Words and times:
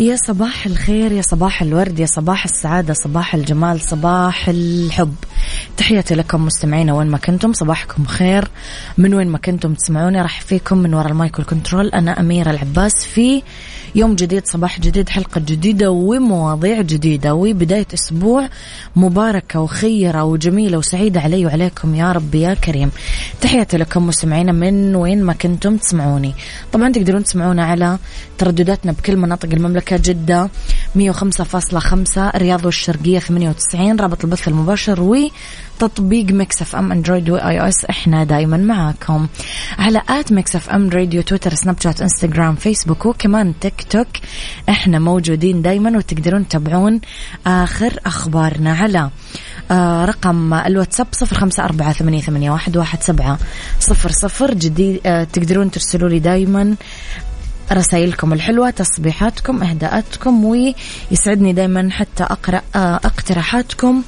يا 0.00 0.16
صباح 0.16 0.66
الخير 0.66 1.12
يا 1.12 1.22
صباح 1.22 1.62
الورد 1.62 1.98
يا 1.98 2.06
صباح 2.06 2.44
السعادة 2.44 2.94
صباح 2.94 3.34
الجمال 3.34 3.80
صباح 3.80 4.48
الحب. 4.48 5.14
تحياتي 5.76 6.14
لكم 6.14 6.44
مستمعينا 6.44 6.94
وين 6.94 7.06
ما 7.06 7.18
كنتم 7.18 7.52
صباحكم 7.52 8.04
خير. 8.04 8.48
من 8.98 9.14
وين 9.14 9.28
ما 9.28 9.38
كنتم 9.38 9.74
تسمعوني 9.74 10.22
راح 10.22 10.40
فيكم 10.40 10.78
من 10.78 10.94
وراء 10.94 11.08
المايك 11.08 11.38
والكنترول 11.38 11.88
أنا 11.88 12.20
أميرة 12.20 12.50
العباس 12.50 12.92
في 13.14 13.42
يوم 13.94 14.14
جديد 14.14 14.42
صباح 14.46 14.80
جديد 14.80 15.08
حلقة 15.08 15.40
جديدة 15.40 15.90
ومواضيع 15.90 16.80
جديدة 16.80 17.34
وبداية 17.34 17.86
أسبوع 17.94 18.48
مباركة 18.96 19.60
وخيرة 19.60 20.24
وجميلة 20.24 20.78
وسعيدة 20.78 21.20
علي 21.20 21.46
وعليكم 21.46 21.94
يا 21.94 22.12
رب 22.12 22.34
يا 22.34 22.54
كريم. 22.54 22.90
تحياتي 23.40 23.76
لكم 23.76 24.06
مستمعينا 24.06 24.52
من 24.52 24.96
وين 24.96 25.22
ما 25.22 25.32
كنتم 25.32 25.76
تسمعوني. 25.76 26.34
طبعا 26.72 26.92
تقدرون 26.92 27.24
تسمعونا 27.24 27.64
على 27.64 27.98
تردداتنا 28.38 28.92
بكل 28.92 29.16
مناطق 29.16 29.48
المملكة 29.52 29.83
جدة 29.92 30.50
105.5 30.98 32.18
الرياض 32.18 32.64
والشرقية 32.64 33.18
98 33.18 34.00
رابط 34.00 34.24
البث 34.24 34.48
المباشر 34.48 35.00
وتطبيق 35.80 36.26
Mix 36.26 36.62
FM 36.62 36.92
Android 36.92 37.30
و 37.30 37.60
iOS 37.60 37.84
إحنا 37.84 38.24
دايما 38.24 38.56
معاكم. 38.56 39.26
على 39.78 40.02
at 40.08 40.32
Mix 40.32 40.56
FM 40.56 40.90
Radio 40.90 41.22
تويتر 41.22 41.54
سناب 41.54 41.80
شات 41.80 42.02
إنستغرام 42.02 42.54
فيسبوك 42.54 43.06
وكمان 43.06 43.54
تيك 43.60 43.86
توك 43.90 44.08
إحنا 44.68 44.98
موجودين 44.98 45.62
دايما 45.62 45.96
وتقدرون 45.98 46.48
تتابعون 46.48 47.00
آخر 47.46 47.98
أخبارنا. 48.06 48.72
على 48.74 49.10
آه 49.70 50.04
رقم 50.04 50.54
الواتساب 50.54 51.06
صفر 51.12 51.36
خمسة 51.36 51.64
أربعة 51.64 51.92
ثمانية, 51.92 52.20
ثمانية 52.20 52.50
واحد, 52.50 52.76
واحد 52.76 53.02
سبعة 53.02 53.38
صفر 53.80 54.10
صفر 54.12 54.54
جديد 54.54 55.00
آه 55.06 55.24
تقدرون 55.24 55.70
ترسلوا 55.70 56.08
لي 56.08 56.18
دايما 56.18 56.74
رسائلكم 57.72 58.32
الحلوة 58.32 58.70
تصبيحاتكم 58.70 59.62
إهداءاتكم 59.62 60.44
ويسعدني 60.44 61.52
دايما 61.52 61.90
حتى 61.90 62.22
أقرأ 62.22 62.62
اقتراحاتكم 62.76 64.02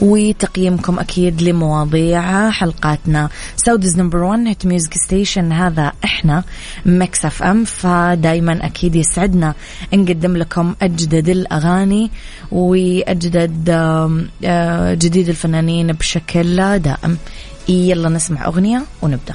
وتقييمكم 0.00 0.98
أكيد 0.98 1.42
لمواضيع 1.42 2.50
حلقاتنا. 2.50 3.28
Saudi's 3.56 3.96
number 3.96 4.22
1 4.22 4.46
hit 4.46 4.66
music 4.66 4.94
station 4.94 5.52
هذا 5.52 5.92
إحنا 6.04 6.44
Mix 6.86 7.24
FM 7.24 7.64
فدايما 7.64 8.66
أكيد 8.66 8.96
يسعدنا. 8.96 9.54
نقدم 9.92 10.36
لكم 10.36 10.74
أجدد 10.82 11.28
الأغاني 11.28 12.10
وأجدد 12.52 13.70
جديد 14.98 15.28
الفنانين 15.28 15.92
بشكل 15.92 16.78
دائم. 16.78 17.18
يلا 17.68 18.08
نسمع 18.08 18.46
أغنية 18.46 18.82
ونبدأ. 19.02 19.34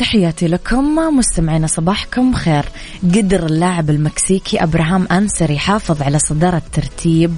تحياتي 0.00 0.46
لكم 0.46 0.96
مستمعينا 1.16 1.66
صباحكم 1.66 2.34
خير. 2.34 2.64
قدر 3.04 3.46
اللاعب 3.46 3.90
المكسيكي 3.90 4.62
أبراهام 4.62 5.06
أنسر 5.12 5.50
يحافظ 5.50 6.02
على 6.02 6.18
صدارة 6.18 6.62
ترتيب 6.72 7.36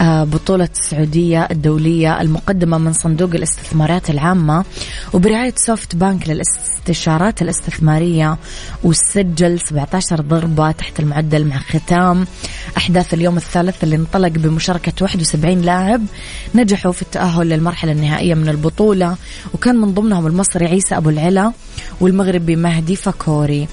آه، 0.00 0.24
بطولة 0.24 0.68
السعودية 0.80 1.48
الدولية 1.50 2.20
المقدمة 2.20 2.78
من 2.78 2.92
صندوق 2.92 3.30
الاستثمارات 3.34 4.10
العامة 4.10 4.64
وبرعاية 5.12 5.54
SoftBank 5.56 6.28
للاستشارات 6.28 7.42
الاستثمارية 7.42 8.36
وسجل 8.84 9.60
17 9.60 10.20
ضربة 10.20 10.70
تحت 10.70 11.00
المعدل 11.00 11.44
مع 11.44 11.58
ختام. 11.58 12.26
أحداث 12.76 13.14
اليوم 13.14 13.36
الثالث 13.36 13.84
اللي 13.84 13.96
انطلق 13.96 14.28
بمشاركة 14.28 14.92
71 15.00 15.60
لاعب. 15.60 16.02
نجحوا 16.54 16.92
في 16.92 17.02
التأهل 17.02 17.48
للمرحلة 17.48 17.92
النهائية 17.92 18.34
من 18.34 18.48
البطولة 18.48 19.16
وكان 19.54 19.76
من 19.76 19.94
ضمنهم 19.94 20.26
المصري 20.26 20.66
عيسى 20.66 20.96
أبو 20.96 21.10
العلا. 21.10 21.52
والمغربي 22.00 22.56
مهدي 22.56 22.96
فكوري 22.96 23.68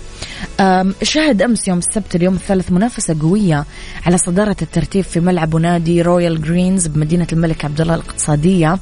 شهد 1.03 1.41
أمس 1.41 1.67
يوم 1.67 1.77
السبت 1.77 2.15
اليوم 2.15 2.33
الثالث 2.33 2.71
منافسة 2.71 3.15
قوية 3.21 3.65
على 4.05 4.17
صدارة 4.17 4.55
الترتيب 4.61 5.03
في 5.03 5.19
ملعب 5.19 5.53
ونادي 5.53 6.01
Royal 6.01 6.41
Greens 6.41 6.87
بمدينة 6.87 7.27
الملك 7.33 7.65
عبد 7.65 7.81
الله 7.81 7.95
الإقتصادية 7.95 8.79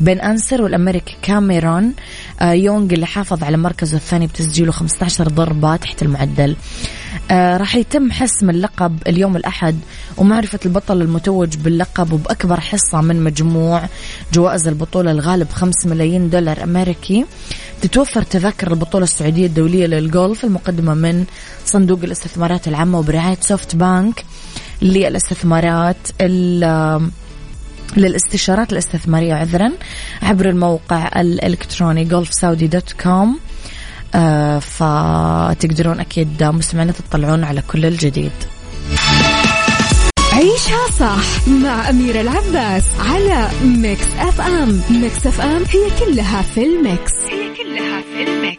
بين 0.00 0.20
أنسر 0.20 0.62
والأمريكي 0.62 1.16
كاميرون. 1.22 1.92
آه، 2.40 2.52
يونغ 2.52 2.94
اللي 2.94 3.06
حافظ 3.06 3.44
على 3.44 3.56
مركزه 3.56 3.96
الثاني 3.96 4.26
بتسجيله 4.26 4.72
15 4.72 5.28
ضربة 5.28 5.76
تحت 5.76 6.02
المعدل. 6.02 6.56
آه 7.30 7.56
راح 7.56 7.76
يتم 7.76 8.10
حسم 8.10 8.50
اللقب 8.50 8.98
اليوم 9.06 9.36
الأحد 9.36 9.78
ومعرفة 10.16 10.58
البطل 10.66 11.02
المتوج 11.02 11.56
باللقب 11.56 12.12
وبأكبر 12.12 12.60
حصة 12.60 13.00
من 13.00 13.24
مجموع 13.24 13.82
جوائز 14.32 14.68
البطولة 14.68 15.10
البالغ 15.10 15.48
5 15.50 15.88
ملايين 15.88 16.30
دولار 16.30 16.62
أمريكي. 16.62 17.24
تتوفر 17.82 18.22
تذاكر 18.22 18.70
البطولة 18.70 19.04
السعودية 19.04 19.46
الدولية 19.46 19.86
للجولف 19.86 20.44
المقدمة 20.44 20.94
من 20.94 21.24
صندوق 21.64 21.98
الاستثمارات 22.04 22.68
العامة 22.68 22.98
وبرعاية 22.98 23.38
SoftBank 23.40 24.24
للاستثمارات 24.82 25.96
للاستشارات 27.96 28.72
الاستثمارية 28.72 29.34
عذرا 29.34 29.72
عبر 30.22 30.48
الموقع 30.48 31.20
الإلكتروني 31.20 32.04
Golf 32.04 32.34
Saudi 32.34 32.66
dot 32.66 32.94
آه 34.14 34.58
فتقدرون 34.58 36.00
أكيد 36.00 36.42
مستمعين 36.42 36.92
تطلعون 36.92 37.44
على 37.44 37.62
كل 37.62 37.86
الجديد. 37.86 38.32
عيشها 40.32 40.90
صح 40.98 41.48
مع 41.48 41.90
أميرة 41.90 42.20
العباس 42.20 42.84
على 42.98 43.48
Mix 43.64 44.06
FM. 44.18 44.80
Mix 44.90 45.26
FM 45.26 45.62
هي 45.64 46.06
كلها 46.06 46.42
في 46.42 46.64
ال 46.64 46.74
Mix. 46.74 47.12
هي 48.18 48.24
كلها 48.24 48.56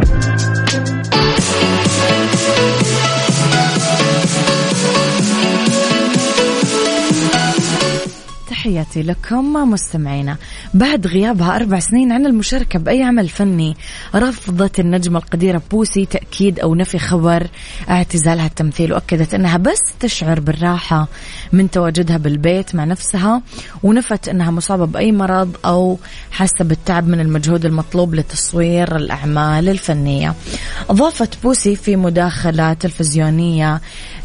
في 0.00 0.25
تحياتي 8.66 9.02
لكم 9.02 9.52
مستمعينا. 9.52 10.36
بعد 10.74 11.06
غيابها 11.06 11.56
أربع 11.56 11.78
سنين 11.78 12.12
عن 12.12 12.26
المشاركة 12.26 12.78
بأي 12.78 13.02
عمل 13.02 13.28
فني 13.28 13.76
رفضت 14.14 14.80
النجمة 14.80 15.18
القديرة 15.18 15.62
بوسي 15.70 16.06
تأكيد 16.06 16.60
أو 16.60 16.74
نفي 16.74 16.98
خبر. 16.98 17.46
اعتزالها 17.90 18.46
التمثيل 18.46 18.92
وأكدت 18.92 19.34
أنها 19.34 19.56
بس 19.56 19.82
تشعر 20.00 20.40
بالراحة 20.40 21.08
من 21.52 21.70
تواجدها 21.70 22.16
بالبيت 22.16 22.74
مع 22.74 22.84
نفسها 22.84 23.42
ونفت 23.82 24.28
أنها 24.28 24.50
مصابة 24.50 24.86
بأي 24.86 25.12
مرض 25.12 25.56
أو 25.64 25.98
حاسة 26.30 26.64
بالتعب 26.64 27.08
من 27.08 27.20
المجهود 27.20 27.64
المطلوب 27.64 28.14
لتصوير 28.14 28.96
الأعمال 28.96 29.68
الفنية. 29.68 30.34
أضافت 30.90 31.42
بوسي 31.42 31.76
في 31.76 31.96
مداخلة 31.96 32.72
تلفزيونية 32.72 33.80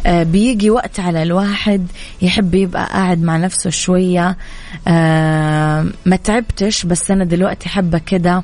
آه، 0.06 0.24
بيجي 0.24 0.70
وقت 0.70 1.00
على 1.00 1.24
الواحد 1.24 1.88
يحب 2.22 2.56
يبقى 2.56 2.86
قاعد 2.86 3.22
مع 3.22 3.38
نفسه 3.38 3.70
شوية 3.70 4.31
آه، 4.88 5.86
ما 6.06 6.16
تعبتش 6.16 6.86
بس 6.86 7.12
أنا 7.12 7.26
دلوقتي 7.26 7.70
حابة 7.70 7.98
كده 7.98 8.44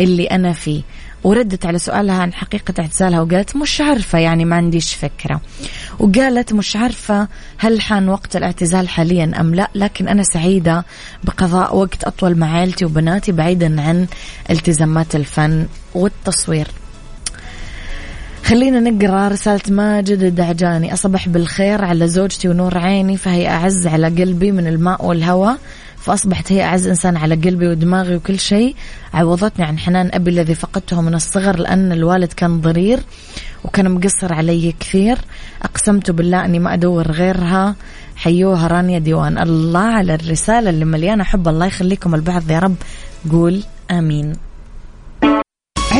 اللي 0.00 0.24
أنا 0.26 0.52
فيه. 0.52 0.82
وردت 1.24 1.66
على 1.66 1.78
سؤالها 1.78 2.14
عن 2.14 2.32
حقيقة 2.32 2.74
اعتزالها 2.78 3.20
وقالت 3.20 3.56
مش 3.56 3.80
عارفة 3.80 4.18
يعني 4.18 4.44
ما 4.44 4.56
عنديش 4.56 4.94
فكرة. 4.94 5.40
وقالت 5.98 6.52
مش 6.52 6.76
عارفة 6.76 7.28
هل 7.58 7.80
حان 7.80 8.08
وقت 8.08 8.36
الاعتزال 8.36 8.88
حاليا 8.88 9.32
أم 9.40 9.54
لا 9.54 9.70
لكن 9.74 10.08
أنا 10.08 10.22
سعيدة 10.22 10.84
بقضاء 11.24 11.76
وقت 11.76 12.04
أطول 12.04 12.38
مع 12.38 12.46
عائلتي 12.56 12.84
وبناتي 12.84 13.32
بعيدا 13.32 13.82
عن 13.82 14.06
التزامات 14.50 15.16
الفن 15.16 15.66
والتصوير. 15.94 16.68
خلينا 18.44 18.80
نقرأ 18.80 19.28
رسالة 19.28 19.60
ماجد 19.68 20.22
الدعجاني. 20.22 20.92
أصبح 20.92 21.28
بالخير 21.28 21.84
على 21.84 22.08
زوجتي 22.08 22.48
ونور 22.48 22.78
عيني 22.78 23.16
فهي 23.16 23.48
أعز 23.48 23.86
على 23.86 24.06
قلبي 24.06 24.52
من 24.52 24.66
الماء 24.66 25.06
والهواء 25.06 25.58
فأصبحت 25.96 26.52
هي 26.52 26.62
أعز 26.62 26.86
إنسان 26.86 27.16
على 27.16 27.34
قلبي 27.34 27.68
ودماغي 27.68 28.16
وكل 28.16 28.38
شيء. 28.38 28.74
عوضتني 29.14 29.64
عن 29.64 29.78
حنان 29.78 30.10
أبي 30.14 30.30
الذي 30.30 30.54
فقدته 30.54 31.00
من 31.00 31.14
الصغر 31.14 31.58
لأن 31.58 31.92
الوالد 31.92 32.32
كان 32.32 32.60
ضرير 32.60 33.00
وكان 33.64 33.90
مقصر 33.90 34.32
علي 34.32 34.74
كثير. 34.80 35.18
أقسمت 35.62 36.10
بالله 36.10 36.44
أني 36.44 36.58
ما 36.58 36.74
أدور 36.74 37.10
غيرها. 37.10 37.74
حيوها 38.16 38.66
رانيا 38.66 38.98
ديوان. 38.98 39.38
الله 39.38 39.80
على 39.80 40.14
الرسالة 40.14 40.70
اللي 40.70 40.84
مليانة 40.84 41.24
حب. 41.24 41.48
الله 41.48 41.66
يخليكم 41.66 42.14
البعض 42.14 42.50
يا 42.50 42.58
رب. 42.58 42.76
قول 43.32 43.62
آمين. 43.90 44.32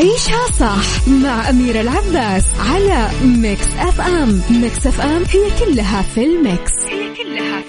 عيشها 0.03 0.47
صح 0.59 1.07
مع 1.07 1.49
أميرة 1.49 1.81
العباس 1.81 2.43
على 2.59 3.09
Mix 3.23 3.67
FM. 3.79 4.41
Mix 4.49 4.87
FM 4.87 5.23
هي 5.29 5.65
كلها 5.65 6.01
في 6.01 6.23
ال 6.23 6.33
Mix. 6.33 6.71
هي 6.89 7.13
كلها. 7.15 7.61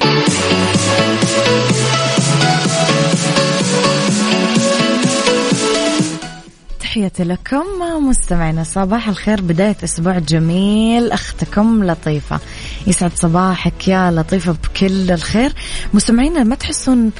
في 6.78 6.81
تحياتي 6.81 7.25
لكم 7.25 7.64
مستمعينا 8.08 8.64
صباح 8.64 9.08
الخير 9.08 9.40
بداية 9.40 9.76
أسبوع 9.84 10.19
جميل 10.19 11.12
أختكم 11.12 11.84
لطيفة. 11.84 12.40
يسعد 12.87 13.12
صباحك 13.14 13.88
يا 13.88 14.10
لطيفة 14.10 14.52
بكل 14.52 15.10
الخير. 15.10 15.52
مستمعينا 15.94 16.42
ما 16.44 16.54
تحسون 16.54 17.10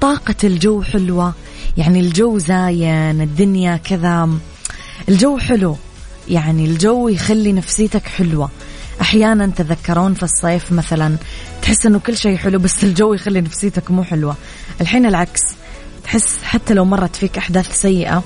طاقة 0.00 0.34
الجو 0.44 0.82
حلوة؟ 0.82 1.34
يعني 1.76 2.00
الجو 2.00 2.38
زاين 2.38 3.20
الدنيا 3.20 3.76
كذا 3.76 4.28
الجو 5.08 5.38
حلو. 5.38 5.76
يعني 6.28 6.64
الجو 6.64 7.08
يخلي 7.08 7.52
نفسيتك 7.52 8.06
حلوة. 8.06 8.50
أحيانا 9.00 9.46
تذكرون 9.46 10.14
في 10.14 10.22
الصيف 10.22 10.72
مثلا 10.72 11.16
تحس 11.62 11.86
أنه 11.86 11.98
كل 11.98 12.16
شيء 12.16 12.36
حلو 12.36 12.58
بس 12.58 12.84
الجو 12.84 13.14
يخلي 13.14 13.40
نفسيتك 13.40 13.90
مو 13.90 14.04
حلوة. 14.04 14.36
الحين 14.80 15.06
العكس. 15.06 15.40
تحس 16.04 16.38
حتى 16.44 16.74
لو 16.74 16.84
مرت 16.84 17.16
فيك 17.16 17.38
أحداث 17.38 17.80
سيئة 17.80 18.22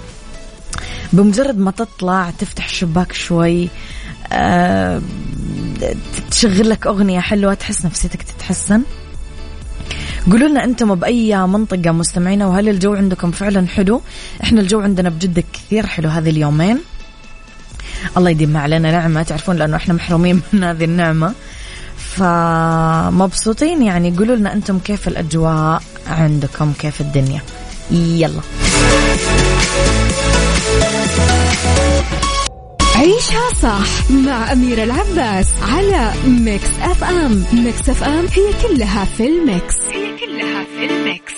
بمجرد 1.13 1.59
ما 1.59 1.71
تطلع 1.71 2.31
تفتح 2.39 2.65
الشباك 2.65 3.13
شوي 3.13 3.69
أه 4.33 5.03
تشغل 6.31 6.71
لك 6.71 6.87
أغنية 6.87 7.21
حلوة 7.21 7.55
تحس 7.55 7.85
نفسيتك 7.85 8.23
تتحسن. 8.23 8.83
قولوا 10.31 10.49
لنا 10.49 10.65
أنتم 10.65 10.95
بأي 10.95 11.47
منطقة 11.47 11.91
مستمعينا 11.91 12.47
وهل 12.47 12.69
الجو 12.69 12.95
عندكم 12.95 13.31
فعلا 13.31 13.69
حلو؟ 13.69 14.03
إحنا 14.43 14.61
الجو 14.61 14.81
عندنا 14.81 15.09
بجد 15.09 15.45
كثير 15.53 15.87
حلو 15.87 16.09
هذه 16.09 16.31
اليومين. 16.31 16.79
الله 18.17 18.31
يديم 18.31 18.57
علينا 18.57 18.91
نعمة. 18.91 19.23
تعرفون 19.23 19.57
لأنه 19.57 19.77
إحنا 19.77 19.95
محرومين 19.95 20.43
من 20.53 20.65
هذه 20.65 20.85
النعمة. 20.85 21.33
فمبسوطين 21.99 23.83
يعني. 23.83 24.17
قولوا 24.19 24.37
لنا 24.37 24.53
أنتم 24.53 24.79
كيف 24.79 25.09
الأجواء 25.09 25.83
عندكم 26.07 26.73
كيف 26.79 27.01
الدنيا. 27.01 27.41
يلا. 27.91 28.41
عيشها 32.97 33.55
صح 33.63 34.11
مع 34.11 34.53
أميرة 34.53 34.85
العباس 34.85 35.47
على 35.63 36.13
Mix 36.27 36.71
FM 36.83 37.45
Mix 37.53 37.89
FM 37.89 38.27
هي 38.27 38.53
كلها 38.63 39.05
في 39.05 39.27
ال 39.27 39.36
Mix. 39.36 39.75
هي 39.93 40.17
كلها 40.19 40.65
في 40.65 40.85
ال 40.85 40.94
Mix. 40.94 41.33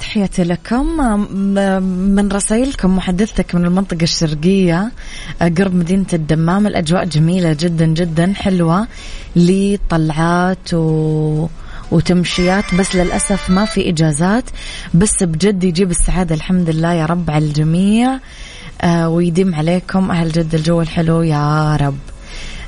تحياتي 0.00 0.44
لكم. 0.44 0.86
من 2.16 2.28
رسائلكم 2.32 2.96
محدثتك 2.96 3.54
من 3.54 3.64
المنطقة 3.64 4.02
الشرقية 4.02 4.92
قرب 5.40 5.74
مدينة 5.74 6.06
الدمام. 6.12 6.66
الأجواء 6.66 7.04
جميلة 7.04 7.56
جدا 7.60 7.86
جدا 7.86 8.32
حلوة 8.36 8.86
لطلعات 9.36 10.74
و 10.74 11.46
وتمشيات 11.90 12.74
بس 12.74 12.96
للأسف 12.96 13.50
ما 13.50 13.64
في 13.64 13.88
إجازات. 13.88 14.44
بس 14.94 15.22
بجد 15.22 15.64
يجيب 15.64 15.90
السعادة 15.90 16.34
الحمد 16.34 16.70
لله 16.70 16.92
يا 16.92 17.06
رب 17.06 17.30
على 17.30 17.44
الجميع. 17.44 18.18
آه 18.80 19.08
ويديم 19.08 19.54
عليكم 19.54 20.10
أهل 20.10 20.32
جد 20.32 20.54
الجو 20.54 20.80
الحلو 20.80 21.22
يا 21.22 21.76
رب. 21.76 21.98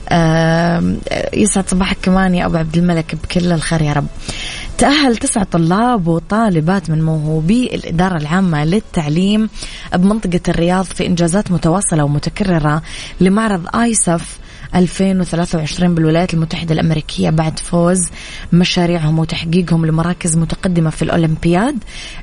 آه 0.08 0.96
يسعد 1.34 1.68
صباحك 1.68 1.96
كمان 2.02 2.34
يا 2.34 2.46
أبو 2.46 2.56
عبد 2.56 2.76
الملك 2.76 3.14
بكل 3.14 3.52
الخير 3.52 3.82
يا 3.82 3.92
رب. 3.92 4.06
تأهل 4.78 5.16
تسع 5.16 5.42
طلاب 5.42 6.06
وطالبات 6.06 6.90
من 6.90 7.02
موهوبي 7.02 7.74
الإدارة 7.74 8.16
العامة 8.16 8.64
للتعليم 8.64 9.48
بمنطقة 9.94 10.40
الرياض 10.48 10.84
في 10.84 11.06
إنجازات 11.06 11.50
متواصلة 11.50 12.04
ومتكررة 12.04 12.82
لمعرض 13.20 13.76
آيسف 13.76 14.38
2023 14.76 15.94
بالولايات 15.94 16.34
المتحدة 16.34 16.75
الأمريكية 16.75 17.31
بعد 17.31 17.58
فوز 17.58 17.99
مشاريعهم 18.52 19.19
وتحقيقهم 19.19 19.87
لمراكز 19.87 20.37
متقدمة 20.37 20.90
في 20.90 21.02
الأولمبياد 21.02 21.76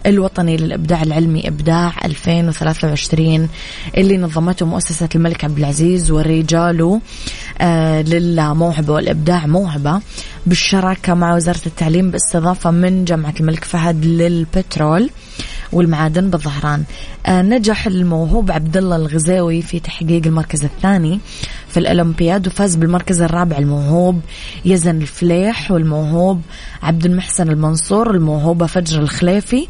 الوطني 0.05 0.57
للإبداع 0.57 1.03
العلمي 1.03 1.47
إبداع 1.47 1.94
2023 2.05 3.50
اللي 3.97 4.17
نظمته 4.17 4.65
مؤسسة 4.65 5.09
الملك 5.15 5.44
عبد 5.44 5.57
العزيز 5.57 6.11
ورجاله 6.11 7.01
آه 7.61 8.01
للموهبة 8.01 8.94
والإبداع 8.94 9.47
موهبة 9.47 10.01
بالشراكة 10.45 11.13
مع 11.13 11.35
وزارة 11.35 11.61
التعليم 11.65 12.11
باستضافة 12.11 12.71
من 12.71 13.05
جامعة 13.05 13.33
الملك 13.39 13.63
فهد 13.63 14.05
للبترول. 14.05 15.09
والمعادن 15.73 16.29
بالظهران. 16.29 16.83
آه 17.25 17.41
نجح 17.41 17.87
الموهوب 17.87 18.51
عبد 18.51 18.77
الله 18.77 18.95
الغزاوي 18.95 19.61
في 19.61 19.79
تحقيق 19.79 20.27
المركز 20.27 20.63
الثاني 20.63 21.19
في 21.67 21.79
الأولمبياد 21.79 22.47
وفاز 22.47 22.75
بالمركز 22.75 23.21
الرابع 23.21 23.57
الموهوب. 23.57 24.21
يزن 24.65 25.01
الفليح 25.01 25.71
والموهوب 25.71 26.41
عبد 26.83 27.05
المحسن 27.05 27.49
المنصور 27.49 28.11
الموهوبة 28.11 28.65
فجر 28.65 29.01
الخليفي 29.01 29.67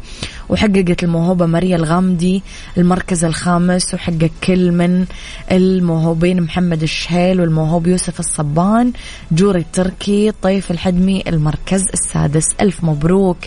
وحققت 0.48 1.02
الموهوبة 1.04 1.46
ماريا 1.46 1.76
الغامدي 1.76 2.42
المركز 2.78 3.24
الخامس 3.24 3.94
وحقق 3.94 4.30
كل 4.44 4.72
من 4.72 5.04
الموهوبين 5.52 6.40
محمد 6.40 6.82
الشهيل 6.82 7.40
والموهوب 7.40 7.86
يوسف 7.86 8.20
الصبان 8.20 8.92
جوري 9.32 9.60
التركي 9.60 10.32
طيف 10.42 10.70
الحدمي 10.70 11.24
المركز 11.28 11.84
السادس. 11.94 12.44
ألف 12.60 12.84
مبروك 12.84 13.38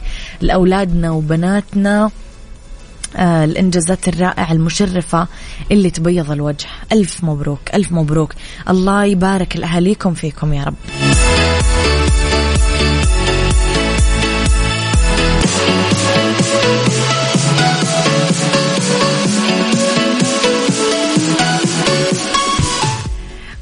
لأولادنا 0.42 1.12
وبناتنا. 1.12 2.12
آه 3.16 3.46
الإنجازات 3.46 4.08
الرائعة 4.08 4.52
المشرفة 4.52 5.28
اللي 5.72 5.90
تبيض 5.90 6.32
الوجه. 6.32 6.68
ألف 6.92 7.24
مبروك 7.24 7.60
ألف 7.74 7.92
مبروك. 7.92 8.34
الله 8.70 9.06
يبارك 9.06 9.58
لأهاليكم 9.58 10.14
فيكم 10.14 10.54
يا 10.54 10.64
رب. 10.64 10.76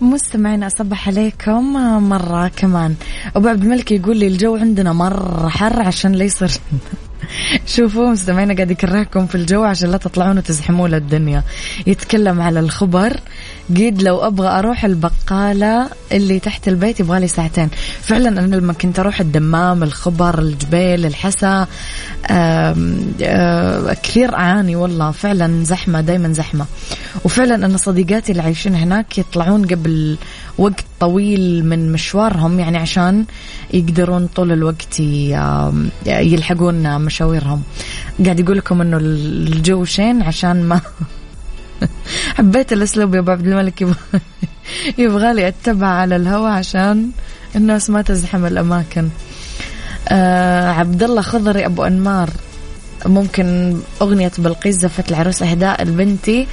مستمعينا 0.02 0.68
أصبح 0.68 1.08
عليكم 1.08 1.74
مرة 2.10 2.48
كمان. 2.48 2.96
أبو 3.36 3.48
عبد 3.48 3.64
الملك 3.64 3.92
يقول 3.92 4.18
لي 4.18 4.28
الجو 4.28 4.56
عندنا 4.56 4.94
مرة 4.94 5.50
حر 5.50 5.82
عشان 5.82 6.12
لا 6.12 6.24
يصير 6.24 6.52
شوفوا 7.68 8.10
مستمعينا 8.10 8.54
قاعد 8.54 8.72
يكرهكم 8.72 9.28
في 9.28 9.36
الجو 9.36 9.64
عشان 9.64 9.92
لا 9.92 9.98
تطلعون 9.98 10.38
وتزحموا 10.38 10.88
الدنيا 10.88 11.44
يتكلم 11.88 12.42
على 12.42 12.60
الخبر 12.60 13.20
قيد 13.76 14.02
لو 14.02 14.28
أبغى 14.28 14.48
أروح 14.48 14.86
البقالة 14.86 15.90
اللي 16.12 16.40
تحت 16.40 16.68
البيت 16.68 17.00
يبغى 17.00 17.20
لي 17.20 17.28
ساعتين. 17.28 17.70
فعلا 18.02 18.30
أنا 18.30 18.56
لما 18.56 18.74
كنت 18.74 19.00
أروح 19.00 19.20
الدمام 19.20 19.84
الخبر 19.84 20.40
الجبيل 20.40 21.06
الحسا 21.06 21.68
كثير 24.04 24.36
أعاني 24.36 24.76
والله. 24.76 25.12
فعلا 25.12 25.64
زحمة 25.64 26.02
دائما 26.02 26.34
زحمة. 26.34 26.66
وفعلا 27.24 27.56
أنا 27.56 27.78
صديقاتي 27.78 28.32
اللي 28.32 28.44
عايشين 28.44 28.76
هناك 28.76 29.18
يطلعون 29.18 29.66
قبل 29.66 30.18
وقت 30.58 30.86
طويل 31.00 31.66
من 31.66 31.92
مشوارهم 31.92 32.60
يعني 32.60 32.78
عشان 32.78 33.26
يقدرون 33.74 34.28
طول 34.28 34.52
الوقت 34.52 35.00
يلحقون 36.06 37.02
مشاويرهم. 37.02 37.62
قاعد 38.26 38.40
يقول 38.40 38.58
لكم 38.58 38.82
إنه 38.82 38.98
الجو 38.98 39.86
شين 39.86 40.22
عشان 40.22 40.64
ما 40.64 40.82
حبيت 42.38 42.74
الأسلوب 42.74 43.16
يا 43.16 43.20
أبو 43.20 43.32
عبد 43.32 43.48
الملك. 43.48 43.88
يبغى 44.98 45.34
لي 45.34 45.48
أتبع 45.48 45.88
على 45.88 46.16
الهواء 46.16 46.52
عشان 46.52 47.10
الناس 47.56 47.90
ما 47.90 48.02
تزحم 48.02 48.46
الأماكن. 48.46 49.10
آه 50.08 50.70
عبد 50.70 51.04
الله 51.04 51.22
خضري 51.22 51.66
أبو 51.66 51.84
أنمار. 51.84 52.30
ممكن 53.06 53.78
أغنية 54.02 54.32
بلقيس 54.38 54.76
زفت 54.76 55.12
العروس 55.12 55.44
إهداء 55.44 55.84
لبنتي 55.84 56.48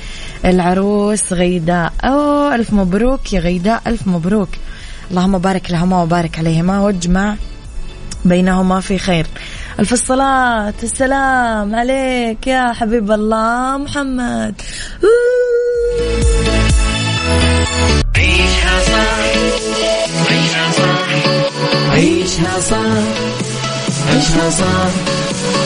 العروس 0.45 1.33
غيداء. 1.33 1.93
أوه 2.05 2.55
ألف 2.55 2.73
مبروك 2.73 3.33
يا 3.33 3.41
غيداء 3.41 3.83
ألف 3.87 4.07
مبروك. 4.07 4.49
اللهم 5.11 5.39
بارك 5.39 5.71
لهما 5.71 6.03
وبارك 6.03 6.39
عليهما 6.39 6.81
واجمع 6.81 7.37
بينهما 8.25 8.81
في 8.81 8.99
خير. 8.99 9.27
ألف 9.81 9.93
الصلاة 9.93 10.75
السلام 10.83 11.75
عليك 11.75 12.47
يا 12.47 12.73
حبيب 12.73 13.11
الله 13.13 13.77
محمد. 13.77 14.55
عيشها 18.17 18.77
صح 18.85 19.23
عيشها 20.31 20.73
صح 20.73 21.09
عيشها 21.93 22.61
صح 22.61 23.03
عيشها 24.13 24.51
صح. 24.51 25.22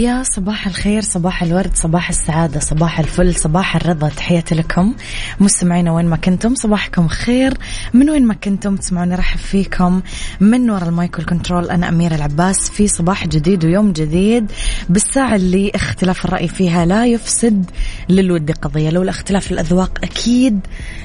يا 0.00 0.22
صباح 0.22 0.66
الخير 0.66 1.02
صباح 1.02 1.42
الورد 1.42 1.70
صباح 1.74 2.08
السعادة 2.08 2.60
صباح 2.60 2.98
الفل 2.98 3.34
صباح 3.34 3.76
الرضا. 3.76 4.08
تحياتي 4.08 4.54
لكم. 4.54 4.94
مستمعينا 5.40 5.92
وين 5.92 6.06
ما 6.06 6.16
كنتم 6.16 6.54
صباحكم 6.54 7.08
خير. 7.08 7.54
من 7.94 8.10
وين 8.10 8.26
ما 8.26 8.34
كنتم 8.34 8.76
تسمعوني 8.76 9.14
أرحب 9.14 9.38
فيكم. 9.38 10.02
من 10.40 10.70
وراء 10.70 10.88
ال 10.88 10.96
mic 10.96 11.18
وال 11.18 11.30
control 11.30 11.70
أنا 11.70 11.88
أميرة 11.88 12.14
العباس 12.14 12.70
في 12.70 12.88
صباح 12.88 13.26
جديد 13.26 13.64
ويوم 13.64 13.92
جديد. 13.92 14.52
بالساعة 14.88 15.34
اللي 15.34 15.72
اختلاف 15.74 16.24
الرأي 16.24 16.48
فيها 16.48 16.84
لا 16.84 17.06
يفسد 17.06 17.70
للود 18.08 18.50
قضية. 18.50 18.90
لولا 18.90 19.02
اختلاف 19.02 19.52
الأذواق 19.52 19.98
أكيد 20.02 20.60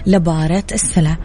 لبارت 0.05 0.63
السلع 0.71 1.17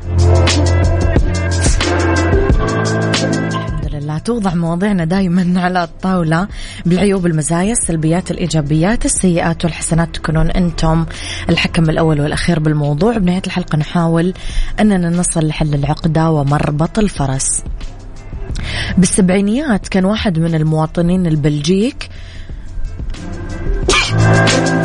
توضع 4.24 4.54
مواضيعنا 4.54 5.04
دائما 5.04 5.52
على 5.64 5.84
الطاولة 5.84 6.48
بالعيوب 6.86 7.26
المزايا 7.26 7.72
السلبيات 7.72 8.30
الإيجابيات 8.30 9.04
السيئات 9.04 9.64
والحسنات. 9.64 10.14
تكونون 10.14 10.50
أنتم 10.50 11.06
الحكم 11.48 11.90
الأول 11.90 12.20
والأخير 12.20 12.58
بالموضوع. 12.58 13.18
بنهاية 13.18 13.42
الحلقة 13.46 13.76
نحاول 13.78 14.34
أننا 14.80 15.10
نصل 15.10 15.46
لحل 15.46 15.74
العقدة 15.74 16.30
ومربط 16.30 16.98
الفرس. 16.98 17.62
بالسبعينيات 18.98 19.88
كان 19.88 20.04
واحد 20.04 20.38
من 20.38 20.54
المواطنين 20.54 21.26
البلجيك 21.26 22.10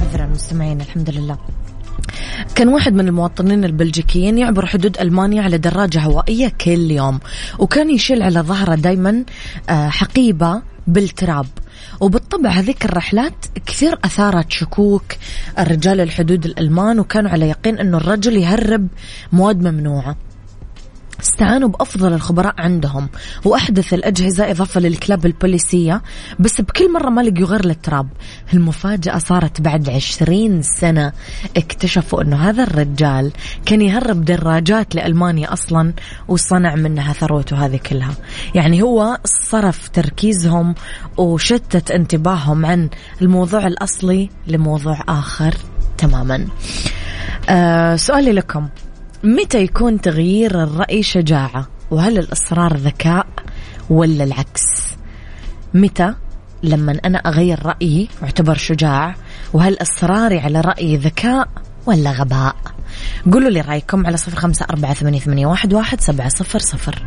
عذرا 0.00 0.26
مستمعين 0.26 0.80
الحمد 0.80 1.10
لله. 1.10 1.38
كان 2.56 2.68
واحد 2.68 2.94
من 2.94 3.08
المواطنين 3.08 3.64
البلجيكيين 3.64 4.38
يعبر 4.38 4.66
حدود 4.66 4.98
ألمانيا 5.00 5.42
على 5.42 5.58
دراجة 5.58 6.00
هوائية 6.00 6.48
كل 6.48 6.90
يوم 6.90 7.20
وكان 7.58 7.90
يشيل 7.90 8.22
على 8.22 8.40
ظهره 8.40 8.74
دايما 8.74 9.24
آه، 9.70 9.88
حقيبة 9.88 10.62
بالتراب. 10.86 11.46
وبالطبع 12.00 12.50
هذيك 12.50 12.84
الرحلات 12.84 13.46
كثير 13.66 13.98
أثارت 14.04 14.50
شكوك 14.52 15.02
الرجال 15.58 16.00
الحدود 16.00 16.44
الألمان 16.44 16.98
وكانوا 16.98 17.30
على 17.30 17.48
يقين 17.48 17.78
أنه 17.78 17.96
الرجل 17.96 18.36
يهرب 18.36 18.88
مواد 19.32 19.62
ممنوعة. 19.62 20.16
استعانوا 21.20 21.68
بأفضل 21.68 22.12
الخبراء 22.12 22.54
عندهم 22.58 23.08
وأحدث 23.44 23.94
الأجهزة 23.94 24.50
إضافة 24.50 24.80
للكلاب 24.80 25.26
البوليسية 25.26 26.02
بس 26.38 26.60
بكل 26.60 26.92
مرة 26.92 27.10
ما 27.10 27.20
لقيوا 27.20 27.48
غير 27.48 27.64
التراب 27.64 28.08
المفاجأة 28.54 29.18
صارت 29.18 29.60
بعد 29.60 29.88
عشرين 29.88 30.62
سنة. 30.62 31.12
اكتشفوا 31.56 32.22
أنه 32.22 32.36
هذا 32.48 32.62
الرجال 32.62 33.32
كان 33.66 33.82
يهرب 33.82 34.24
دراجات 34.24 34.94
لألمانيا 34.94 35.52
أصلا 35.52 35.92
وصنع 36.28 36.74
منها 36.74 37.12
ثروته 37.12 37.66
هذه 37.66 37.76
كلها. 37.76 38.14
يعني 38.54 38.82
هو 38.82 39.18
صرف 39.24 39.88
تركيزهم 39.88 40.74
وشتت 41.16 41.90
انتباههم 41.90 42.66
عن 42.66 42.88
الموضوع 43.22 43.66
الأصلي 43.66 44.30
لموضوع 44.46 45.00
آخر 45.08 45.54
تماما. 45.98 46.46
آه 47.48 47.96
سؤالي 47.96 48.32
لكم. 48.32 48.68
متى 49.24 49.62
يكون 49.62 50.00
تغيير 50.00 50.62
الرأي 50.62 51.02
شجاعة؟ 51.02 51.68
وهل 51.90 52.18
الإصرار 52.18 52.76
ذكاء 52.76 53.26
ولا 53.90 54.24
العكس؟ 54.24 54.62
متى؟ 55.74 56.14
لما 56.62 57.00
أنا 57.04 57.18
أغير 57.18 57.66
رأيي 57.66 58.08
واعتبر 58.22 58.54
شجاع. 58.54 59.14
وهل 59.52 59.82
إصراري 59.82 60.38
على 60.38 60.60
رأيي 60.60 60.96
ذكاء 60.96 61.48
ولا 61.86 62.12
غباء؟ 62.12 62.56
قولوا 63.32 63.50
لي 63.50 63.60
رأيكم 63.60 64.06
على 64.06 64.16
صفر 64.16 64.36
خمسة 64.36 64.66
أربعة 64.70 64.94
ثمانية, 64.94 65.46
واحد 65.46 66.00
سبعة 66.00 66.28
صفر 66.28 66.58
صفر. 66.58 67.06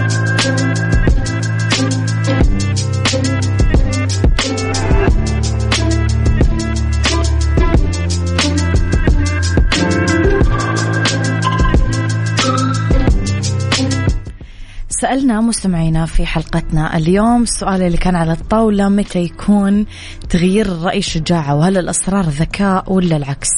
سألنا 15.01 15.41
مستمعينا 15.41 16.05
في 16.05 16.25
حلقتنا 16.25 16.97
اليوم 16.97 17.43
السؤال 17.43 17.81
اللي 17.81 17.97
كان 17.97 18.15
على 18.15 18.31
الطاولة 18.31 18.89
متى 18.89 19.19
يكون 19.19 19.85
تغيير 20.29 20.65
الرأي 20.65 21.01
شجاعة 21.01 21.55
وهل 21.55 21.77
الأسرار 21.77 22.25
ذكاء 22.25 22.93
ولا 22.93 23.17
العكس؟ 23.17 23.49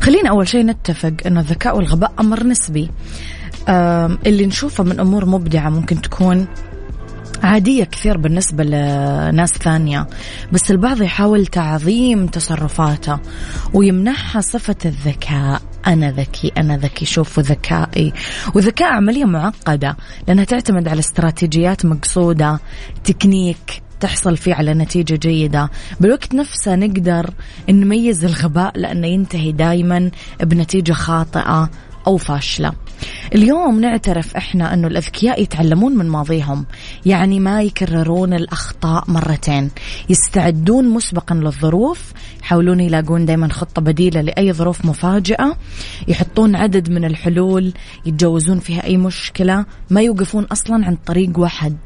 خلينا 0.00 0.30
أول 0.30 0.48
شيء 0.48 0.66
نتفق 0.66 1.12
أنه 1.26 1.40
الذكاء 1.40 1.76
والغباء 1.76 2.12
أمر 2.20 2.44
نسبي. 2.44 2.90
اللي 4.26 4.46
نشوفه 4.46 4.84
من 4.84 5.00
أمور 5.00 5.26
مبدعة 5.26 5.68
ممكن 5.68 6.00
تكون 6.00 6.46
عادية 7.42 7.84
كثير 7.84 8.16
بالنسبة 8.16 8.64
لناس 8.64 9.50
ثانية 9.50 10.06
بس 10.52 10.70
البعض 10.70 11.02
يحاول 11.02 11.46
تعظيم 11.46 12.26
تصرفاته 12.26 13.18
ويمنحها 13.74 14.40
صفة 14.40 14.76
الذكاء. 14.84 15.62
أنا 15.86 16.10
ذكي 16.10 16.52
أنا 16.56 16.76
ذكي 16.76 17.04
شوفوا 17.04 17.42
ذكائي. 17.42 18.12
وذكاء 18.54 18.92
عملية 18.92 19.24
معقدة 19.24 19.96
لأنها 20.28 20.44
تعتمد 20.44 20.88
على 20.88 20.98
استراتيجيات 20.98 21.84
مقصودة 21.84 22.60
تكنيك 23.04 23.82
تحصل 24.00 24.36
فيه 24.36 24.54
على 24.54 24.74
نتيجة 24.74 25.14
جيدة. 25.14 25.70
بالوقت 26.00 26.34
نفسه 26.34 26.74
نقدر 26.74 27.30
نميز 27.68 28.24
الغباء 28.24 28.78
لأنه 28.78 29.06
ينتهي 29.06 29.52
دايما 29.52 30.10
بنتيجة 30.40 30.92
خاطئة 30.92 31.70
أو 32.06 32.16
فاشلة. 32.16 32.72
اليوم 33.34 33.80
نعترف 33.80 34.36
إحنا 34.36 34.74
انه 34.74 34.88
الاذكياء 34.88 35.42
يتعلمون 35.42 35.96
من 35.96 36.08
ماضيهم 36.08 36.66
يعني 37.06 37.40
ما 37.40 37.62
يكررون 37.62 38.34
الأخطاء 38.34 39.04
مرتين. 39.08 39.70
يستعدون 40.08 40.88
مسبقا 40.88 41.34
للظروف 41.34 42.12
يحاولون 42.42 42.80
يلاقون 42.80 43.26
دائما 43.26 43.48
خطة 43.48 43.82
بديلة 43.82 44.20
لأي 44.20 44.52
ظروف 44.52 44.84
مفاجئة 44.84 45.56
يحطون 46.08 46.56
عدد 46.56 46.90
من 46.90 47.04
الحلول 47.04 47.72
يتجاوزون 48.06 48.58
فيها 48.58 48.84
أي 48.84 48.96
مشكلة 48.96 49.64
ما 49.90 50.00
يوقفون 50.00 50.44
أصلا 50.44 50.86
عند 50.86 50.98
طريق 51.06 51.38
واحد. 51.38 51.76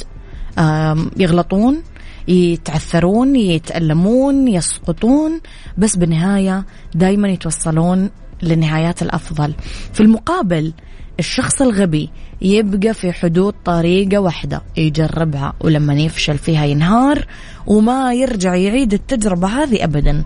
يغلطون 1.16 1.82
يتعثرون 2.28 3.36
يتألمون 3.36 4.48
يسقطون 4.48 5.40
بس 5.78 5.96
بالنهاية 5.96 6.64
دايما 6.94 7.28
يتوصلون 7.28 8.10
للنهايات 8.42 9.02
الأفضل. 9.02 9.54
في 9.92 10.00
المقابل 10.00 10.72
الشخص 11.18 11.62
الغبي 11.62 12.10
يبقى 12.42 12.94
في 12.94 13.12
حدود 13.12 13.54
طريقة 13.64 14.18
واحدة 14.18 14.62
يجربها 14.76 15.52
ولما 15.60 15.94
يفشل 15.94 16.38
فيها 16.38 16.64
ينهار 16.64 17.26
وما 17.66 18.14
يرجع 18.14 18.54
يعيد 18.54 18.92
التجربة 18.92 19.48
هذه 19.48 19.84
أبدا. 19.84 20.24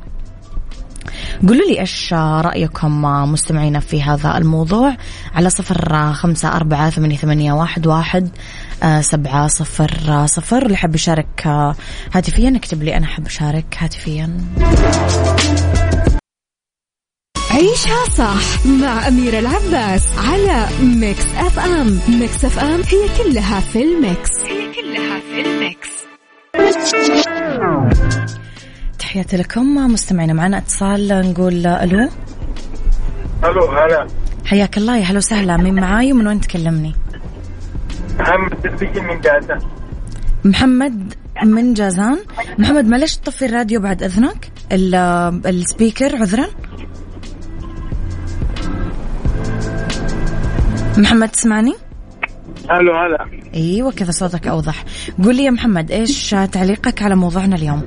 قولوا 1.48 1.66
لي 1.70 1.80
إيش 1.80 2.14
رأيكم 2.14 3.02
مستمعينا 3.02 3.80
في 3.80 4.02
هذا 4.02 4.38
الموضوع؟ 4.38 4.96
على 5.34 5.50
صفر 5.50 6.12
خمسة 6.12 6.48
أربعة 6.48 6.90
ثمانية, 6.90 7.16
ثمانية 7.16 7.52
واحد, 7.52 7.86
واحد 7.86 8.28
سبعة 9.00 9.46
صفر 9.46 10.26
صفر. 10.26 10.66
اللي 10.66 10.76
حاب 10.76 10.94
يشارك 10.94 11.46
هاتفيا 12.12 12.56
اكتب 12.56 12.82
لي 12.82 12.96
أنا 12.96 13.06
حاب 13.06 13.26
أشارك 13.26 13.76
هاتفيا. 13.78 14.36
عيشها 17.54 18.04
صح 18.16 18.66
مع 18.66 19.08
أميرة 19.08 19.38
العباس 19.38 20.02
على 20.18 20.66
Mix 20.82 21.26
FM. 21.36 22.00
Mix 22.08 22.44
FM 22.44 22.80
هي 22.80 23.08
كلها 23.18 23.60
في 23.60 23.82
ال 23.82 23.92
Mix. 23.92 24.30
هي 24.44 24.72
كلها 24.72 25.20
في 25.20 25.40
ال 25.40 25.50
Mix. 25.50 25.88
تحياتي 28.98 29.36
لكم. 29.36 29.74
مستمعينا 29.76 30.32
معنا 30.32 30.58
اتصال 30.58 31.08
نقول 31.30 31.66
ألو. 31.66 32.08
ألو 33.44 33.66
هلا. 33.66 34.06
حياك 34.44 34.78
الله. 34.78 34.96
يا 34.96 35.04
هلا 35.04 35.18
وسهلا. 35.18 35.56
مين 35.56 35.74
معاي 35.74 36.12
ومن 36.12 36.26
وين 36.26 36.40
تكلمني؟ 36.40 36.94
محمد 38.20 38.66
من 38.96 39.20
جازان. 39.20 39.58
محمد 40.44 41.14
من 41.44 41.74
جازان. 41.74 42.18
محمد 42.58 42.86
معلش 42.86 43.16
طفي 43.16 43.44
الراديو 43.46 43.80
بعد 43.80 44.02
أذنك. 44.02 44.52
السبيكر 45.46 46.16
عذرا. 46.16 46.46
محمد 50.98 51.28
تسمعني؟ 51.28 51.74
ألو 52.70 52.96
هلا. 52.96 53.26
أيوه 53.54 53.92
كذا 53.92 54.10
صوتك 54.10 54.46
أوضح. 54.46 54.84
قول 55.24 55.36
لي 55.36 55.44
يا 55.44 55.50
محمد 55.50 55.90
إيش 55.90 56.30
تعليقك 56.30 57.02
على 57.02 57.14
موضوعنا 57.14 57.56
اليوم؟ 57.56 57.82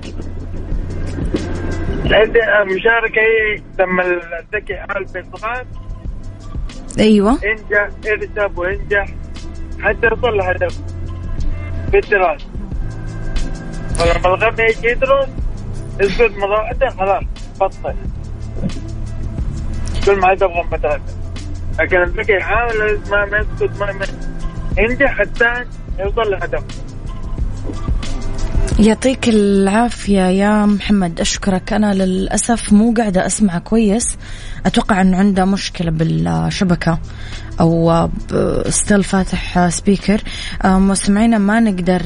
عندي 2.06 2.40
مشاركة 2.76 3.22
هي 3.22 3.62
لما 3.80 4.04
الذكي 4.04 4.76
حال 4.76 5.06
بالصغار 5.14 5.66
أيوه. 7.00 7.32
انجح 7.32 7.90
ارسب 8.12 8.58
وانجح 8.58 9.06
حتى 9.82 10.08
يوصل 10.08 10.38
لهدف 10.38 10.80
في 11.92 11.98
الدراسة. 11.98 12.46
ولما 14.00 14.36
الغبي 14.36 14.64
يجي 14.64 14.88
يدرس 14.88 15.30
يسقط 16.02 16.32
مضاعته 16.32 16.90
خلاص 16.90 17.24
بطل. 17.62 17.96
كل 20.06 20.20
ما 20.20 20.36
تبغى 20.36 20.64
مدرسة 20.72 21.17
لكن 21.80 22.04
الذكي 22.04 22.34
يحاول 22.34 23.00
ما 23.12 23.26
ما 23.26 23.38
يسقط 23.38 23.80
ما 23.80 23.92
ما 23.92 24.06
ينجح 24.78 25.18
حتى 25.20 25.66
يوصل 26.00 26.32
لهدف. 26.32 26.64
يعطيك 28.80 29.30
العافية 29.30 30.22
يا 30.22 30.66
محمد. 30.66 31.22
أشكرك. 31.22 31.74
أنا 31.74 31.94
للأسف 31.94 32.74
مو 32.74 32.94
قاعدة 32.98 33.26
أسمع 33.26 33.60
كويس. 33.60 34.18
أتوقع 34.68 35.02
أنه 35.02 35.18
عنده 35.18 35.46
مشكلة 35.46 35.92
بالشبكة 35.92 37.00
أو 37.60 38.10
still 38.70 39.04
فاتح 39.04 39.70
speaker 39.70 40.22
مستمعينا 40.66 41.38
ما 41.38 41.60
نقدر 41.60 42.02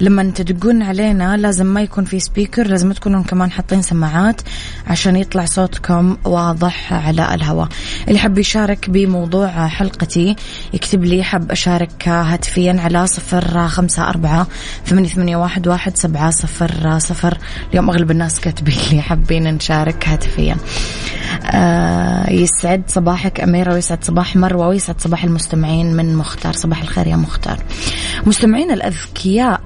لما 0.00 0.32
تدقون 0.34 0.82
علينا 0.82 1.36
لازم 1.36 1.66
ما 1.66 1.82
يكون 1.82 2.04
في 2.04 2.20
speaker 2.20 2.66
لازم 2.66 2.92
تكونون 2.92 3.22
كمان 3.22 3.50
حاطين 3.50 3.82
سماعات 3.82 4.40
عشان 4.86 5.16
يطلع 5.16 5.44
صوتكم 5.44 6.16
واضح 6.24 6.92
على 6.92 7.34
الهواء. 7.34 7.68
اللي 8.08 8.18
حب 8.18 8.38
يشارك 8.38 8.90
بموضوع 8.90 9.66
حلقتي 9.66 10.36
يكتب 10.74 11.04
لي 11.04 11.24
حب 11.24 11.50
أشارك 11.50 12.08
هاتفيا 12.08 12.76
على 12.80 13.06
صفر 13.06 13.68
خمسة 13.68 14.08
أربعة 14.08 14.46
ثمانية, 14.86 15.08
ثمانية 15.08 15.36
واحد, 15.36 15.68
واحد 15.68 15.96
سبعة 15.96 16.30
صفر 16.30 16.98
صفر. 16.98 17.38
اليوم 17.70 17.90
أغلب 17.90 18.10
الناس 18.10 18.40
كاتبين 18.40 18.78
لي 18.92 19.02
حابين 19.02 19.54
نشارك 19.54 20.08
هاتفيا. 20.08 20.56
يسعد 22.30 22.82
صباحك 22.88 23.40
أميرة 23.40 23.74
ويسعد 23.74 24.04
صباح 24.04 24.36
مروة 24.36 24.68
ويسعد 24.68 25.00
صباح 25.00 25.24
المستمعين 25.24 25.96
من 25.96 26.16
مختار. 26.16 26.52
صباح 26.52 26.82
الخير 26.82 27.06
يا 27.06 27.16
مختار. 27.16 27.58
مستمعين 28.26 28.70
الأذكياء 28.70 29.60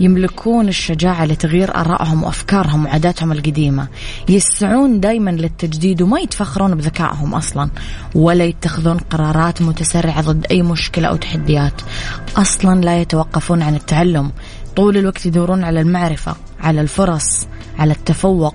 يملكون 0.00 0.68
الشجاعة 0.68 1.24
لتغيير 1.24 1.76
آرائهم 1.76 2.24
وأفكارهم 2.24 2.86
وعاداتهم 2.86 3.32
القديمة. 3.32 3.88
يسعون 4.28 5.00
دايما 5.00 5.30
للتجديد 5.30 6.02
وما 6.02 6.20
يتفخرون 6.20 6.74
بذكائهم 6.74 7.34
أصلا 7.34 7.70
ولا 8.14 8.44
يتخذون 8.44 8.98
قرارات 8.98 9.62
متسرعة 9.62 10.20
ضد 10.20 10.46
أي 10.50 10.62
مشكلة 10.62 11.08
أو 11.08 11.16
تحديات. 11.16 11.82
أصلا 12.36 12.80
لا 12.80 13.00
يتوقفون 13.00 13.62
عن 13.62 13.74
التعلم. 13.74 14.32
طول 14.76 14.96
الوقت 14.96 15.26
يدورون 15.26 15.64
على 15.64 15.80
المعرفة 15.80 16.36
على 16.60 16.80
الفرص. 16.80 17.46
على 17.78 17.92
التفوق 17.92 18.54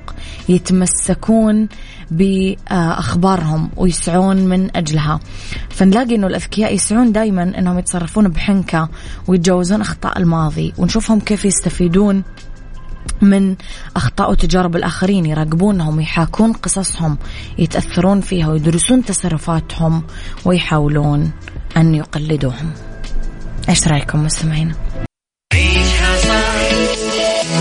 يتمسكون 0.50 1.68
بأخبارهم 2.12 3.70
ويسعون 3.78 4.38
من 4.38 4.78
أجلها. 4.78 5.20
فنلاقي 5.70 6.16
أنه 6.16 6.28
الأذكياء 6.28 6.74
يسعون 6.74 7.12
دائما 7.12 7.44
أنهم 7.44 7.80
يتصرفون 7.80 8.28
بحنكة 8.28 8.90
ويتجاوزون 9.28 9.82
أخطاء 9.82 10.18
الماضي 10.18 10.74
ونشوفهم 10.78 11.20
كيف 11.20 11.46
يستفيدون 11.46 12.24
من 13.22 13.56
أخطاء 13.96 14.32
وتجارب 14.32 14.76
الآخرين 14.76 15.26
يراقبونهم 15.26 16.02
يحاكون 16.02 16.54
قصصهم 16.54 17.18
يتأثرون 17.58 18.22
فيها 18.22 18.48
ويدرسون 18.48 19.06
تصرفاتهم 19.06 20.04
ويحاولون 20.46 21.32
أن 21.78 21.96
يقلدوهم. 21.96 22.72
إيش 23.70 23.88
رأيكم 23.88 24.24
مستمعين؟ 24.24 24.74
عيشها 25.54 26.18
صح 26.18 26.48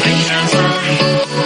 عيشها 0.06 0.46
صح. 0.46 1.45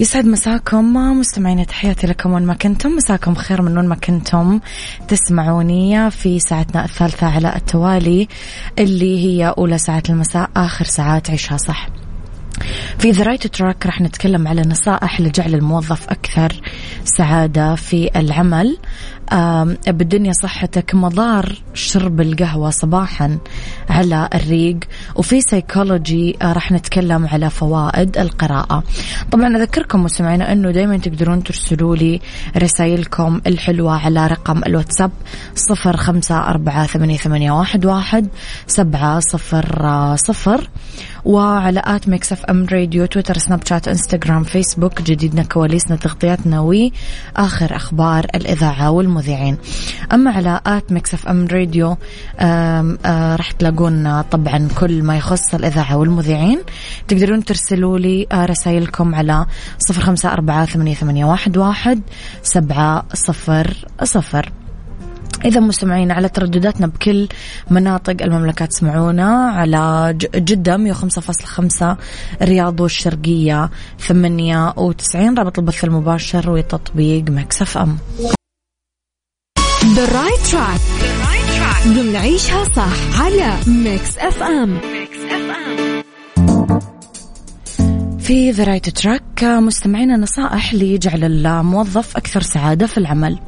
يسعد 0.00 0.26
مساكم 0.26 0.92
مستمعين 0.94 1.66
تحياتي 1.66 2.06
لكم 2.06 2.32
وين 2.32 2.42
ما 2.42 2.54
كنتم. 2.54 2.90
مساكم 2.90 3.34
خير 3.34 3.62
من 3.62 3.78
وين 3.78 3.88
ما 3.88 3.94
كنتم. 3.94 4.60
تسمعوني 5.08 6.10
في 6.10 6.38
ساعتنا 6.38 6.84
الثالثة 6.84 7.26
على 7.26 7.56
التوالي 7.56 8.28
اللي 8.78 9.24
هي 9.24 9.54
أولى 9.58 9.78
ساعات 9.78 10.10
المساء 10.10 10.50
آخر 10.56 10.84
ساعات 10.84 11.30
عيشها 11.30 11.56
صح. 11.56 11.88
في 13.00 13.10
the 13.10 13.24
right 13.24 13.46
track 13.46 13.86
راح 13.86 14.00
نتكلم 14.00 14.48
على 14.48 14.62
نصائح 14.62 15.20
لجعل 15.20 15.54
الموظف 15.54 16.08
أكثر 16.08 16.60
سعادة 17.04 17.74
في 17.74 18.10
العمل. 18.16 18.78
بالدنيا 19.86 20.32
صحتك 20.32 20.94
مضار 20.94 21.62
شرب 21.74 22.20
القهوة 22.20 22.70
صباحا 22.70 23.38
على 23.90 24.28
الريق. 24.34 24.78
وفي 25.16 25.40
سيكولوجي 25.40 26.36
راح 26.42 26.72
نتكلم 26.72 27.26
على 27.26 27.50
فوائد 27.50 28.18
القراءة. 28.18 28.82
طبعا 29.32 29.56
أذكركم 29.56 30.02
مستمعينا 30.02 30.52
أنه 30.52 30.70
دايما 30.70 30.98
تقدرون 30.98 31.42
ترسلوا 31.42 31.96
لي 31.96 32.20
رسائلكم 32.56 33.40
الحلوة 33.46 34.04
على 34.04 34.26
رقم 34.26 34.62
الواتساب 34.66 35.10
صفر 35.54 35.96
خمسة 35.96 36.38
أربعة 36.38 36.86
ثمانية, 36.86 37.52
واحد, 37.84 38.28
سبعة 38.66 39.20
صفر 39.20 40.16
صفر 40.16 40.70
وعلى 41.24 41.82
at 41.84 42.08
Mix 42.08 42.34
FM 42.50 42.66
Radio 42.72 42.89
تويتر 42.90 43.38
سناب 43.38 43.66
شات 43.66 43.88
إنستغرام 43.88 44.44
فيسبوك 44.44 45.02
جديدنا 45.02 45.42
كواليسنا 45.42 45.96
تغطياتنا 45.96 46.60
وآخر 46.60 47.76
أخبار 47.76 48.26
الإذاعة 48.34 48.90
والمذيعين. 48.90 49.58
أما 50.12 50.30
على 50.30 50.60
at 50.66 50.92
Mix 50.92 51.14
FM 51.14 51.46
Radio 51.46 51.96
راح 53.36 53.50
تلاقون 53.52 54.22
طبعا 54.22 54.68
كل 54.78 55.02
ما 55.02 55.16
يخص 55.16 55.54
الإذاعة 55.54 55.96
والمذيعين. 55.96 56.60
تقدرون 57.08 57.44
ترسلوا 57.44 57.98
لي 57.98 58.26
رسائلكم 58.32 59.14
على 59.14 59.46
صفر 59.78 60.02
خمسة 60.02 60.32
أربعة 60.32 60.66
ثمانية 60.66 61.24
واحد, 61.24 61.56
واحد 61.56 62.00
سبعة 62.42 63.04
صفر 63.14 63.74
صفر. 64.02 64.52
إذا 65.44 65.60
مستمعين 65.60 66.10
على 66.10 66.28
تردداتنا 66.28 66.86
بكل 66.86 67.28
مناطق 67.70 68.16
المملكة 68.22 68.64
تسمعونا 68.64 69.50
على 69.50 70.14
جدة 70.34 70.94
105.5 70.94 71.96
الرياض 72.42 72.80
والشرقية 72.80 73.70
98 73.98 75.38
رابط 75.38 75.58
البث 75.58 75.84
المباشر 75.84 76.50
وتطبيق 76.50 77.24
Mix 77.30 77.78
FM. 77.78 77.98
The 79.80 80.06
right 80.12 80.50
track. 80.52 80.80
ضمن 81.86 82.16
عيشها 82.16 82.64
صح 82.64 83.20
على 83.22 83.54
Mix 83.66 84.18
FM. 84.18 84.78
في 88.18 88.50
the 88.50 88.64
right 88.64 88.88
track 88.88 89.44
مستمعينا 89.44 90.16
نصائح 90.16 90.74
لجعل 90.74 91.24
الموظف 91.24 92.16
أكثر 92.16 92.40
سعادة 92.40 92.86
في 92.86 92.98
العمل. 92.98 93.38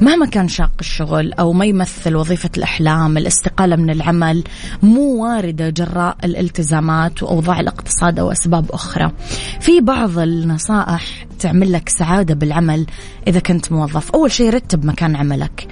مهما 0.00 0.26
كان 0.26 0.48
شاق 0.48 0.72
الشغل 0.80 1.32
أو 1.32 1.52
ما 1.52 1.64
يمثل 1.64 2.16
وظيفة 2.16 2.50
الأحلام 2.56 3.16
الاستقالة 3.16 3.76
من 3.76 3.90
العمل 3.90 4.44
مو 4.82 5.24
واردة 5.24 5.70
جراء 5.70 6.16
الالتزامات 6.24 7.22
وأوضاع 7.22 7.60
الاقتصاد 7.60 8.18
أو 8.18 8.32
أسباب 8.32 8.70
أخرى. 8.70 9.12
في 9.60 9.80
بعض 9.80 10.18
النصائح 10.18 11.26
تعمل 11.38 11.72
لك 11.72 11.88
سعادة 11.88 12.34
بالعمل 12.34 12.86
إذا 13.26 13.40
كنت 13.40 13.72
موظف. 13.72 14.10
أول 14.10 14.32
شيء 14.32 14.50
رتب 14.50 14.84
مكان 14.84 15.16
عملك. 15.16 15.68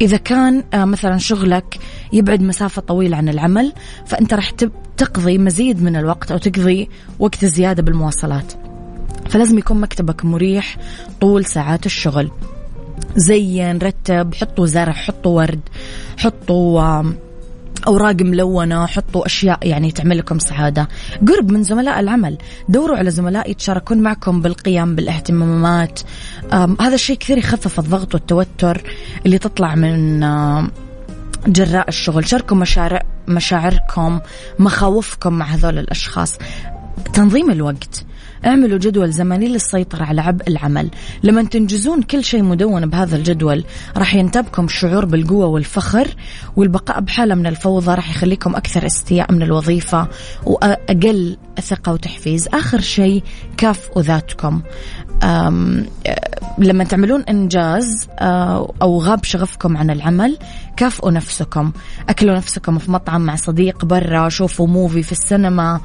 إذا 0.00 0.16
كان 0.16 0.64
آه، 0.74 0.84
مثلا 0.84 1.18
شغلك 1.18 1.78
يبعد 2.12 2.42
مسافة 2.42 2.82
طويلة 2.82 3.16
عن 3.16 3.28
العمل 3.28 3.72
فأنت 4.06 4.34
راح 4.34 4.50
تقضي 4.96 5.38
مزيد 5.38 5.82
من 5.82 5.96
الوقت 5.96 6.32
أو 6.32 6.38
تقضي 6.38 6.88
وقت 7.18 7.44
زيادة 7.44 7.82
بالمواصلات. 7.82 8.52
فلازم 9.28 9.58
يكون 9.58 9.80
مكتبك 9.80 10.24
مريح 10.24 10.76
طول 11.20 11.44
ساعات 11.44 11.86
الشغل. 11.86 12.30
زين 13.16 13.78
رتب 13.78 14.34
حطوا 14.34 14.66
زرع 14.66 14.92
حطوا 14.92 15.36
ورد 15.36 15.60
حطوا 16.18 17.02
أوراق 17.86 18.22
ملونة 18.22 18.86
حطوا 18.86 19.26
أشياء 19.26 19.58
يعني 19.62 19.92
تعمل 19.92 20.18
لكم 20.18 20.38
سعادة. 20.38 20.88
قرب 21.28 21.52
من 21.52 21.62
زملاء 21.62 22.00
العمل. 22.00 22.38
دوروا 22.68 22.96
على 22.96 23.10
زملاء 23.10 23.50
يتشاركون 23.50 23.98
معكم 23.98 24.40
بالقيم 24.40 24.94
بالاهتمامات. 24.94 26.00
هذا 26.80 26.94
الشيء 26.94 27.16
كثير 27.16 27.38
يخفف 27.38 27.78
الضغط 27.78 28.14
والتوتر 28.14 28.82
اللي 29.26 29.38
تطلع 29.38 29.74
من 29.74 30.20
جراء 31.46 31.88
الشغل. 31.88 32.28
شاركوا 32.28 32.56
مشارع 32.56 33.02
مشاعركم 33.28 34.20
مخاوفكم 34.58 35.32
مع 35.32 35.46
هذول 35.46 35.78
الأشخاص. 35.78 36.38
تنظيم 37.14 37.50
الوقت. 37.50 38.04
اعملوا 38.46 38.78
جدول 38.78 39.10
زمني 39.10 39.48
للسيطرة 39.48 40.04
على 40.04 40.20
عبء 40.20 40.48
العمل. 40.48 40.90
لما 41.22 41.42
تنجزون 41.42 42.02
كل 42.02 42.24
شيء 42.24 42.42
مدون 42.42 42.86
بهذا 42.86 43.16
الجدول 43.16 43.64
راح 43.96 44.14
ينتابكم 44.14 44.68
شعور 44.68 45.04
بالقوة 45.04 45.46
والفخر 45.46 46.08
والبقاء 46.56 47.00
بحالة 47.00 47.34
من 47.34 47.46
الفوضى 47.46 47.94
راح 47.94 48.10
يخليكم 48.10 48.56
أكثر 48.56 48.86
استياء 48.86 49.32
من 49.32 49.42
الوظيفة 49.42 50.08
وأقل 50.46 51.36
ثقة 51.60 51.92
وتحفيز. 51.92 52.48
آخر 52.48 52.80
شيء 52.80 53.22
كافئوا 53.56 54.02
ذاتكم 54.02 54.62
لما 56.58 56.84
تعملون 56.84 57.22
إنجاز 57.22 58.08
أو 58.82 59.00
غاب 59.00 59.24
شغفكم 59.24 59.76
عن 59.76 59.90
العمل 59.90 60.38
كافئوا 60.76 61.10
نفسكم. 61.10 61.72
أكلوا 62.08 62.36
نفسكم 62.36 62.78
في 62.78 62.90
مطعم 62.90 63.20
مع 63.20 63.36
صديق 63.36 63.84
برا 63.84 64.28
شوفوا 64.28 64.66
موفي 64.66 65.02
في 65.02 65.12
السينما. 65.12 65.80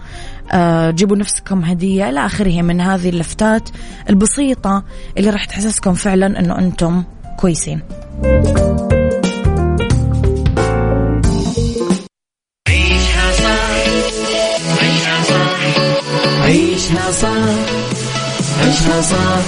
جيبوا 0.95 1.17
نفسكم 1.17 1.63
هدية 1.63 2.09
إلى 2.09 2.25
آخره 2.25 2.61
من 2.61 2.81
هذه 2.81 3.09
اللفتات 3.09 3.69
البسيطة 4.09 4.83
اللي 5.17 5.29
راح 5.29 5.45
تحسسكم 5.45 5.93
فعلا 5.93 6.39
أنه 6.39 6.57
أنتم 6.59 7.03
كويسين. 7.37 7.81
عيشها 12.67 13.31
صح 13.31 13.75
عيشها 14.81 15.23
صح 15.23 15.59
عيشها 16.43 17.11
صح 17.11 17.55
عيشها 18.61 19.01
صح 19.01 19.41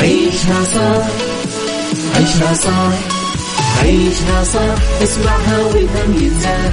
عيشها 0.00 0.64
صح 0.64 1.06
عيشها 2.16 2.54
صح 2.54 2.92
عيشها 3.82 4.44
صح 4.44 5.02
اسمعها 5.02 5.58
والهم 5.58 6.14
ينزاح 6.22 6.72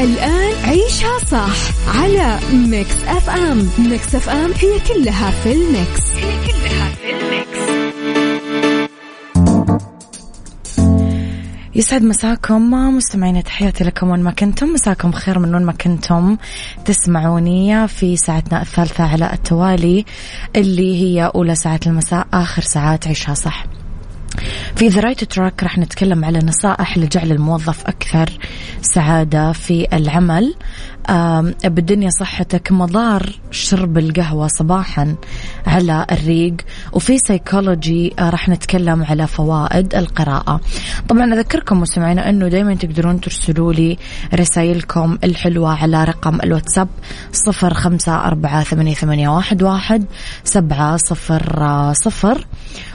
الآن 0.00 0.64
عيشها 0.64 1.18
صح 1.30 1.56
على 1.98 2.38
Mix 2.52 3.04
FM. 3.08 3.68
Mix 3.78 4.14
FM 4.14 4.52
هي 4.52 4.80
كلها 4.80 5.30
في 5.30 5.52
ال 5.52 5.64
mix. 5.64 6.10
هي 6.16 6.46
كلها 6.46 6.88
في 6.88 7.10
ال 7.10 7.24
mix. 7.24 7.80
يسعد 11.74 12.02
مساكم 12.02 12.70
مستمعين 12.70 13.44
تحياتي 13.44 13.84
لكم 13.84 14.10
وين 14.10 14.20
ما 14.20 14.30
كنتم. 14.30 14.72
مساكم 14.72 15.12
خير 15.12 15.38
من 15.38 15.54
وين 15.54 15.64
ما 15.64 15.72
كنتم. 15.72 16.36
تسمعوني 16.84 17.88
في 17.88 18.16
ساعتنا 18.16 18.62
الثالثة 18.62 19.04
على 19.04 19.32
التوالي 19.32 20.04
اللي 20.56 21.02
هي 21.02 21.30
أولى 21.34 21.54
ساعات 21.54 21.86
المساء 21.86 22.26
آخر 22.32 22.62
ساعات 22.62 23.08
عيشها 23.08 23.34
صح. 23.34 23.66
في 24.80 24.88
the 24.88 25.00
right 25.00 25.24
track 25.24 25.62
راح 25.62 25.78
نتكلم 25.78 26.24
على 26.24 26.38
نصائح 26.38 26.98
لجعل 26.98 27.32
الموظف 27.32 27.86
أكثر 27.86 28.38
سعادة 28.82 29.52
في 29.52 29.86
العمل. 29.92 30.54
بالدنيا 31.64 32.10
صحتك 32.10 32.72
مضار 32.72 33.40
شرب 33.50 33.98
القهوة 33.98 34.48
صباحا 34.48 35.14
على 35.66 36.06
الريق. 36.12 36.54
وفي 36.92 37.18
سيكولوجي 37.18 38.14
آه، 38.18 38.30
راح 38.30 38.48
نتكلم 38.48 39.04
على 39.04 39.26
فوائد 39.26 39.94
القراءة. 39.94 40.60
طبعا 41.08 41.34
أذكركم 41.34 41.80
مستمعينا 41.80 42.28
أنه 42.28 42.48
دايما 42.48 42.74
تقدرون 42.74 43.20
ترسلوا 43.20 43.72
لي 43.72 43.98
رسائلكم 44.34 45.18
الحلوة 45.24 45.82
على 45.82 46.04
رقم 46.04 46.40
الواتساب 46.40 46.88
صفر 47.32 47.74
خمسة 47.74 48.24
أربعة 48.24 48.62
ثمانية 48.64 49.28
واحد 49.28 49.62
واحد 49.62 50.04
سبعة 50.44 50.96
صفر 50.96 51.92
صفر. 51.92 52.46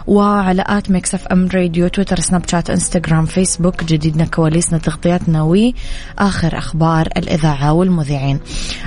وعلى 0.08 0.64
at 0.68 0.92
Mix 0.92 1.16
FM 1.16 1.48
Radio 1.54 1.88
تويتر 1.88 2.20
سناب 2.20 2.50
شات 2.50 2.70
إنستغرام 2.70 3.26
فيسبوك 3.26 3.84
جديدنا 3.84 4.26
كواليسنا 4.26 4.78
تغطياتنا 4.78 5.42
وآخر 5.42 6.58
أخبار 6.58 7.08
الإذاعة 7.18 7.74
والمذيعين. 7.74 8.40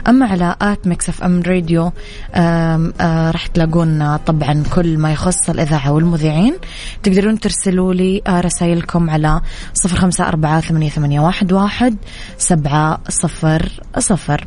أما 0.09 0.27
على 0.27 0.57
at 0.63 0.87
Mix 0.87 1.09
FM 1.09 1.43
Radio 1.43 1.93
راح 3.31 3.47
تلاقون 3.47 4.17
طبعا 4.17 4.63
كل 4.75 4.99
ما 4.99 5.13
يخص 5.13 5.51
الإذاعة 5.51 5.93
والمذيعين. 5.93 6.55
تقدرون 7.03 7.41
ترسلوا 7.41 7.95
لي 7.95 8.23
رسائلكم 8.29 9.11
على 9.11 9.41
صفر 9.75 9.97
خمسة 9.97 10.29
أربعة 10.29 10.61
ثمانية 10.61 11.21
واحد 11.21 11.53
واحد 11.53 11.97
سبعة 12.39 13.01
صفر 13.09 13.81
صفر. 13.99 14.47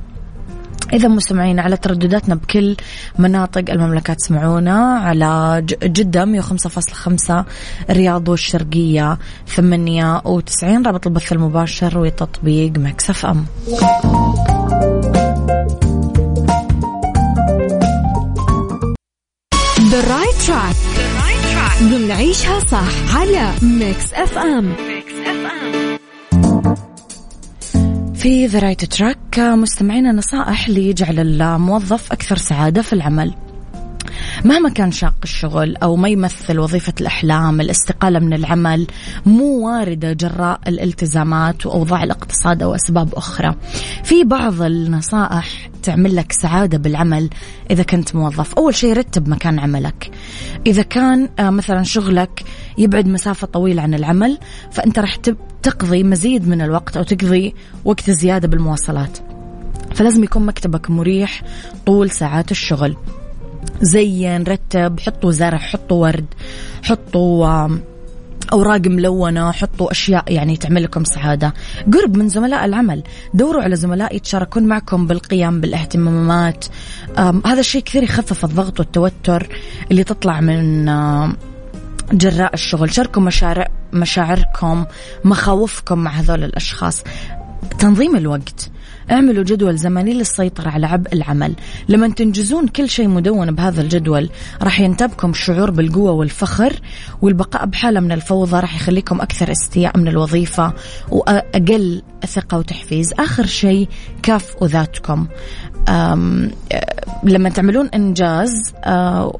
إذا 0.93 1.07
مستمعين 1.07 1.59
على 1.59 1.77
تردداتنا 1.77 2.35
بكل 2.35 2.75
مناطق 3.19 3.63
المملكة 3.69 4.13
تسمعونا 4.13 4.99
على 4.99 5.61
جدة 5.83 6.41
105.5 6.41 7.45
الرياض 7.89 8.29
والشرقية 8.29 9.17
98 9.55 10.85
رابط 10.85 11.07
البث 11.07 11.31
المباشر 11.33 11.97
وتطبيق 11.97 12.77
مكسف 12.77 13.25
أم. 13.25 13.45
The 19.91 20.01
right 20.07 20.37
track. 20.47 20.75
ضمن 21.83 22.11
عيشها 22.11 22.59
صح 22.59 23.15
على 23.15 23.51
Mix 23.61 24.13
FM. 24.13 24.65
Mix 24.65 25.13
FM. 25.13 25.80
في 28.21 28.45
the 28.45 28.59
right 28.59 28.85
track 28.85 29.39
مستمعينا 29.39 30.11
نصائح 30.11 30.69
لجعل 30.69 31.19
الموظف 31.19 32.11
أكثر 32.11 32.37
سعادة 32.37 32.81
في 32.81 32.93
العمل. 32.93 33.33
مهما 34.45 34.69
كان 34.69 34.91
شاق 34.91 35.15
الشغل 35.23 35.75
أو 35.75 35.95
ما 35.95 36.09
يمثل 36.09 36.59
وظيفة 36.59 36.93
الأحلام 37.01 37.61
الاستقالة 37.61 38.19
من 38.19 38.33
العمل 38.33 38.87
مو 39.25 39.67
واردة 39.67 40.13
جراء 40.13 40.59
الالتزامات 40.67 41.65
وأوضاع 41.65 42.03
الاقتصاد 42.03 42.63
أو 42.63 42.75
أسباب 42.75 43.15
أخرى. 43.15 43.55
في 44.03 44.23
بعض 44.23 44.61
النصائح 44.61 45.69
تعمل 45.83 46.15
لك 46.15 46.31
سعادة 46.31 46.77
بالعمل 46.77 47.29
إذا 47.71 47.83
كنت 47.83 48.15
موظف. 48.15 48.53
أول 48.53 48.75
شيء 48.75 48.93
رتب 48.93 49.29
مكان 49.29 49.59
عملك. 49.59 50.11
إذا 50.67 50.81
كان 50.81 51.29
آه، 51.39 51.49
مثلا 51.49 51.83
شغلك 51.83 52.43
يبعد 52.77 53.07
مسافة 53.07 53.47
طويلة 53.47 53.81
عن 53.81 53.93
العمل 53.93 54.37
فأنت 54.71 54.99
راح 54.99 55.15
تقضي 55.63 56.03
مزيد 56.03 56.47
من 56.47 56.61
الوقت 56.61 56.97
أو 56.97 57.03
تقضي 57.03 57.55
وقت 57.85 58.09
زيادة 58.09 58.47
بالمواصلات. 58.47 59.17
فلازم 59.95 60.23
يكون 60.23 60.45
مكتبك 60.45 60.89
مريح 60.89 61.41
طول 61.85 62.09
ساعات 62.09 62.51
الشغل. 62.51 62.95
زين 63.81 64.43
رتب 64.43 64.99
حطوا 64.99 65.31
زرع 65.31 65.57
حطوا 65.57 66.01
ورد 66.01 66.25
حطوا 66.83 67.69
أوراق 68.53 68.87
ملونة 68.87 69.51
حطوا 69.51 69.91
أشياء 69.91 70.31
يعني 70.33 70.57
تعمل 70.57 70.83
لكم 70.83 71.03
سعادة. 71.03 71.53
قرب 71.93 72.17
من 72.17 72.29
زملاء 72.29 72.65
العمل 72.65 73.03
دوروا 73.33 73.63
على 73.63 73.75
زملاء 73.75 74.15
يتشاركون 74.15 74.63
معكم 74.63 75.07
بالقيام 75.07 75.61
بالاهتمامات. 75.61 76.65
هذا 77.45 77.59
الشيء 77.59 77.81
كثير 77.81 78.03
يخفف 78.03 78.45
الضغط 78.45 78.79
والتوتر 78.79 79.47
اللي 79.91 80.03
تطلع 80.03 80.41
من 80.41 80.85
جراء 82.13 82.53
الشغل. 82.53 82.93
شاركوا 82.93 83.21
مشارع 83.21 83.67
مشاعركم 83.93 84.85
مخاوفكم 85.25 85.99
مع 85.99 86.11
هذول 86.11 86.43
الأشخاص. 86.43 87.03
تنظيم 87.79 88.15
الوقت. 88.15 88.71
اعملوا 89.11 89.43
جدول 89.43 89.77
زمني 89.77 90.13
للسيطرة 90.13 90.69
على 90.69 90.87
عبء 90.87 91.13
العمل. 91.13 91.55
لما 91.89 92.07
تنجزون 92.07 92.67
كل 92.67 92.89
شيء 92.89 93.07
مدون 93.07 93.51
بهذا 93.51 93.81
الجدول 93.81 94.29
راح 94.61 94.79
ينتابكم 94.79 95.29
الشعور 95.29 95.71
بالقوة 95.71 96.11
والفخر 96.11 96.73
والبقاء 97.21 97.65
بحالة 97.65 97.99
من 97.99 98.11
الفوضى 98.11 98.59
راح 98.59 98.75
يخليكم 98.75 99.21
أكثر 99.21 99.51
استياء 99.51 99.97
من 99.97 100.07
الوظيفة 100.07 100.73
وأقل 101.09 102.01
ثقة 102.27 102.57
وتحفيز. 102.57 103.13
آخر 103.19 103.45
شيء 103.45 103.87
كافئوا 104.23 104.67
ذاتكم 104.67 105.27
لما 107.23 107.49
تعملون 107.49 107.87
إنجاز 107.87 108.73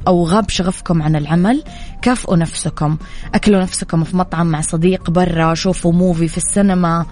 أو 0.07 0.25
غاب 0.25 0.49
شغفكم 0.49 1.01
عن 1.01 1.15
العمل 1.15 1.63
كافئوا 2.01 2.37
نفسكم. 2.37 2.97
أكلوا 3.35 3.61
نفسكم 3.61 4.03
في 4.03 4.17
مطعم 4.17 4.47
مع 4.47 4.61
صديق 4.61 5.09
برا 5.09 5.53
شوفوا 5.53 5.93
موفي 5.93 6.27
في 6.27 6.37
السينما 6.37 7.05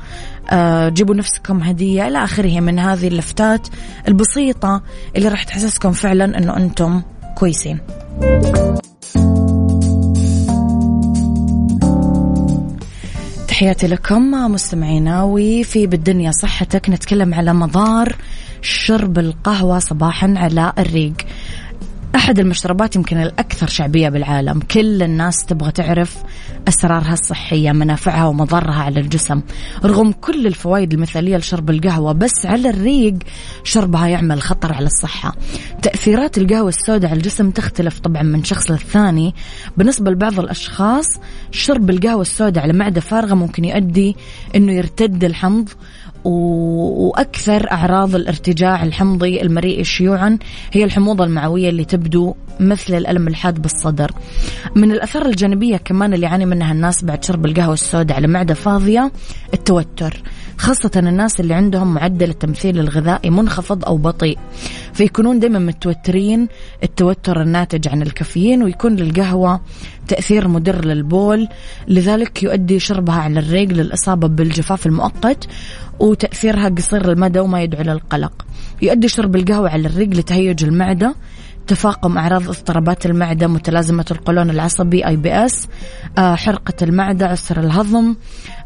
جيبوا 0.88 1.15
نفسكم 1.15 1.63
هدية 1.63 2.08
إلى 2.08 2.24
آخره 2.24 2.60
من 2.60 2.80
هذه 2.80 3.08
اللفتات 3.08 3.68
البسيطة 4.08 4.82
اللي 5.15 5.28
راح 5.28 5.44
تحسسكم 5.44 5.92
فعلا 5.92 6.38
أنه 6.38 6.58
أنتم 6.58 7.02
كويسين. 7.36 7.80
تحياتي 13.60 13.88
لكم 13.88 14.32
مستمعينا 14.32 15.24
وفي 15.24 15.88
بالدنيا 15.88 16.32
صحتك 16.32 16.89
نتكلم 16.89 17.34
على 17.34 17.54
مضار 17.54 18.15
شرب 18.62 19.19
القهوة 19.19 19.80
صباحا 19.80 20.34
على 20.38 20.74
الريق. 20.78 21.13
أحد 22.15 22.39
المشروبات 22.39 22.95
يمكن 22.95 23.17
الأكثر 23.17 23.67
شعبية 23.67 24.10
بالعالم. 24.10 24.60
كل 24.60 25.04
الناس 25.04 25.45
تبغى 25.45 25.72
تعرف 25.72 26.17
أسرارها 26.67 27.13
الصحية 27.13 27.72
منافعها 27.72 28.26
ومضارها 28.26 28.84
على 28.84 29.00
الجسم 29.00 29.41
رغم 29.86 30.12
كل 30.12 30.48
الفوائد 30.48 30.93
المثالية 30.93 31.38
لشرب 31.38 31.69
القهوة 31.69 32.12
بس 32.12 32.45
على 32.45 32.69
الريق 32.69 33.13
شربها 33.63 34.08
يعمل 34.08 34.41
خطر 34.41 34.74
على 34.74 34.86
الصحة. 34.86 35.36
تأثيرات 35.82 36.38
القهوة 36.38 36.69
السوداء 36.69 37.12
على 37.12 37.17
الجسم 37.17 37.52
تختلف 37.52 38.00
طبعا 38.00 38.24
من 38.24 38.43
شخص 38.43 38.72
للثاني. 38.72 39.36
بالنسبة 39.78 40.12
لبعض 40.12 40.39
الأشخاص 40.39 41.06
شرب 41.52 41.89
القهوة 41.89 42.22
السوداء 42.22 42.63
على 42.63 42.74
معدة 42.74 43.02
فارغة 43.02 43.34
ممكن 43.34 43.65
يؤدي 43.65 44.15
أنه 44.56 44.72
يرتد 44.74 45.24
الحمض 45.24 45.69
وأكثر 46.24 47.72
أعراض 47.72 48.16
الارتجاع 48.16 48.84
الحمضي 48.84 49.42
المريء 49.42 49.84
شيوعا 49.84 50.38
هي 50.72 50.84
الحموضة 50.84 51.24
المعوية 51.24 51.70
اللي 51.70 51.86
تبدو 51.86 52.36
مثل 52.60 52.96
الألم 52.96 53.28
الحاد 53.28 53.62
بالصدر. 53.62 54.12
من 54.76 54.92
الأثار 54.92 55.26
الجانبية 55.26 55.78
كمان 55.78 56.14
اللي 56.14 56.26
يعاني 56.26 56.46
منها 56.46 56.72
الناس 56.72 57.04
بعد 57.04 57.24
شرب 57.24 57.46
القهوة 57.46 57.74
السوداء 57.74 58.18
على 58.18 58.28
معدة 58.28 58.54
فاضية 58.54 59.12
التوتر. 59.54 60.24
خاصة 60.60 60.91
الناس 60.95 61.39
اللي 61.39 61.54
عندهم 61.54 61.93
معدل 61.93 62.30
التمثيل 62.30 62.80
الغذائي 62.80 63.30
منخفض 63.30 63.86
أو 63.86 63.98
بطيء. 63.98 64.38
فيكونون 64.93 65.39
دائما 65.39 65.60
متوترين 65.60 66.48
التوتر 66.84 67.41
الناتج 67.41 67.88
عن 67.88 68.02
الكافيين 68.02 68.63
ويكون 68.63 68.95
للقهوة 68.95 69.62
تأثير 70.08 70.48
مدر 70.48 70.86
للبول 70.86 71.48
لذلك 71.88 72.43
يؤدي 72.43 72.80
شربها 72.80 73.15
على 73.15 73.39
الريق 73.39 73.69
للإصابة 73.69 74.28
بالجفاف 74.28 74.86
المؤقت 74.86 75.48
وتأثيرها 76.00 76.69
قصير 76.69 77.12
المدى 77.12 77.39
وما 77.39 77.62
يدعو 77.62 77.84
للقلق. 77.84 78.45
يؤدي 78.82 79.08
شرب 79.08 79.36
القهوة 79.36 79.69
على 79.69 79.88
الريق 79.88 80.10
لتهيج 80.10 80.63
المعدة 80.63 81.15
تفاقم 81.70 82.18
أعراض 82.18 82.50
اضطرابات 82.50 83.06
المعدة 83.06 83.48
متلازمة 83.48 84.06
القولون 84.12 84.50
العصبي 84.50 85.08
أي 85.08 85.16
بي 85.16 85.46
أس 85.46 85.68
حرقة 86.18 86.74
المعدة 86.82 87.28
عسر 87.28 87.60
الهضم 87.60 88.16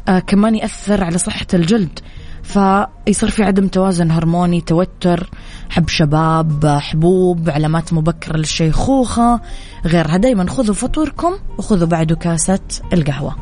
آه، 0.08 0.18
كمان 0.18 0.54
يأثر 0.54 1.04
على 1.04 1.18
صحة 1.18 1.46
الجلد. 1.54 1.98
فيصير 2.42 3.30
في 3.30 3.42
عدم 3.42 3.68
توازن 3.68 4.10
هرموني 4.10 4.60
توتر 4.60 5.30
حب 5.70 5.88
شباب 5.88 6.78
حبوب 6.80 7.50
علامات 7.50 7.92
مبكرة 7.92 8.36
للشيخوخة 8.36 9.40
غيرها. 9.86 10.16
دايما 10.16 10.50
خذوا 10.50 10.74
فطوركم 10.74 11.32
وخذوا 11.58 11.88
بعده 11.88 12.16
كاسة 12.16 12.60
القهوة. 12.92 13.36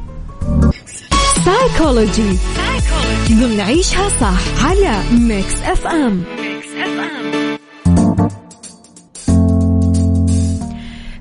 سايكولوجي 1.44 2.38
ضمن 3.30 3.60
عيشها 3.60 4.08
صح 4.08 4.64
على 4.64 5.02
Mix 5.12 5.54
FM 5.62 6.22
Mix 6.38 6.68
FM 6.68 7.41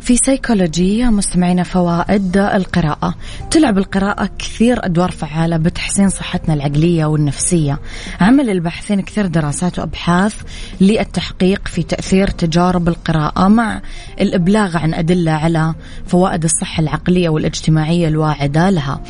في 0.02 0.18
سيكولوجي 0.18 1.06
مستمعينا 1.06 1.64
فوائد 1.64 2.38
القراءة. 2.38 3.16
تلعب 3.52 3.78
القراءة 3.78 4.30
كثير 4.40 4.86
أدوار 4.86 5.12
فعالة 5.12 5.58
بتحسين 5.58 6.10
صحتنا 6.10 6.54
العقلية 6.54 7.06
والنفسية. 7.06 7.80
عمل 8.22 8.50
الباحثين 8.50 9.02
كثير 9.02 9.26
دراسات 9.26 9.80
وأبحاث 9.80 10.36
للتحقيق 10.82 11.68
في 11.68 11.84
تأثير 11.84 12.28
تجارب 12.28 12.88
القراءة 12.88 13.48
مع 13.48 13.82
الإبلاغ 14.22 14.78
عن 14.78 14.94
أدلة 14.94 15.32
على 15.32 15.76
فوائد 16.08 16.44
الصحة 16.44 16.82
العقلية 16.82 17.30
والاجتماعية 17.30 18.08
الواعدة 18.08 18.70
لها. 18.70 19.02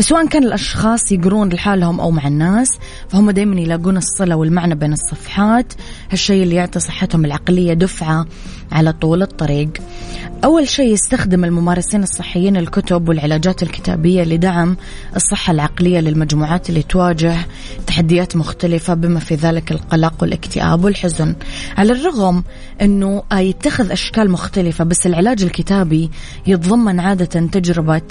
سواء 0.00 0.26
كان 0.26 0.44
الأشخاص 0.44 1.12
يقرون 1.12 1.48
لحالهم 1.48 2.00
أو 2.00 2.10
مع 2.10 2.26
الناس 2.26 2.68
فهم 3.08 3.30
دائما 3.30 3.60
يلاقون 3.60 3.96
الصلة 3.96 4.36
والمعنى 4.36 4.74
بين 4.74 4.92
الصفحات. 4.92 5.72
هالشيء 6.10 6.42
اللي 6.42 6.54
يعطي 6.54 6.80
صحتهم 6.80 7.24
العقلية 7.24 7.74
دفعة 7.74 8.26
على 8.72 8.92
طول 8.92 9.22
الطريق. 9.22 9.70
أول 10.44 10.68
شيء 10.68 10.92
يستخدم 10.92 11.44
الممارسين 11.44 12.02
الصحيين 12.02 12.56
الكتب 12.56 13.08
والعلاجات 13.08 13.62
الكتابية 13.62 14.22
لدعم 14.22 14.76
الصحة 15.16 15.50
العقلية 15.50 16.00
للمجموعات 16.00 16.68
اللي 16.68 16.82
تواجه 16.82 17.36
تحديات 17.86 18.36
مختلفة 18.36 18.94
بما 18.94 19.20
في 19.20 19.34
ذلك 19.34 19.72
القلق 19.72 20.14
والاكتئاب 20.20 20.84
والحزن. 20.84 21.34
على 21.76 21.92
الرغم 21.92 22.44
أنه 22.82 23.22
يتخذ 23.32 23.92
أشكال 23.92 24.30
مختلفة 24.30 24.84
بس 24.84 25.06
العلاج 25.06 25.42
الكتابي 25.42 26.10
يتضمن 26.46 27.00
عادة 27.00 27.40
تجربة 27.46 28.02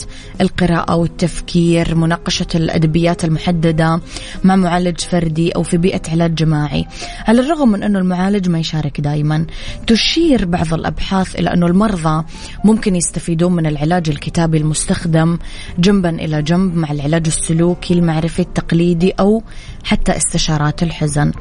القراءة 0.42 0.96
والتفكير 0.96 1.96
مناقشة 1.96 2.48
الأدبيات 2.56 3.26
المحددة 3.26 4.02
مع 4.44 4.56
معالج 4.56 5.00
فردي 5.00 5.52
أو 5.52 5.64
في 5.64 5.78
بيئة 5.78 6.02
علاج 6.12 6.36
جماعي. 6.36 6.86
على 7.28 7.42
الرغم 7.42 7.70
من 7.72 7.84
أنه 7.84 8.00
المعالج 8.00 8.50
ما 8.50 8.60
يشارك 8.60 9.02
دائما 9.02 9.46
تشير 9.88 10.46
بعض 10.50 10.74
الأبحاث 10.74 11.36
إلى 11.36 11.54
أنه 11.54 11.68
المرضى 11.68 12.26
ممكن 12.64 12.96
يستفيدون 12.96 13.56
من 13.56 13.66
العلاج 13.66 14.10
الكتابي 14.10 14.58
المستخدم 14.58 15.38
جنبا 15.80 16.10
إلى 16.10 16.42
جنب 16.42 16.76
مع 16.76 16.92
العلاج 16.92 17.28
السلوكي 17.28 17.94
المعرفي 17.94 18.40
التقليدي 18.40 19.12
أو 19.12 19.44
حتى 19.84 20.18
استشارات 20.18 20.84
الحزن. 20.84 21.32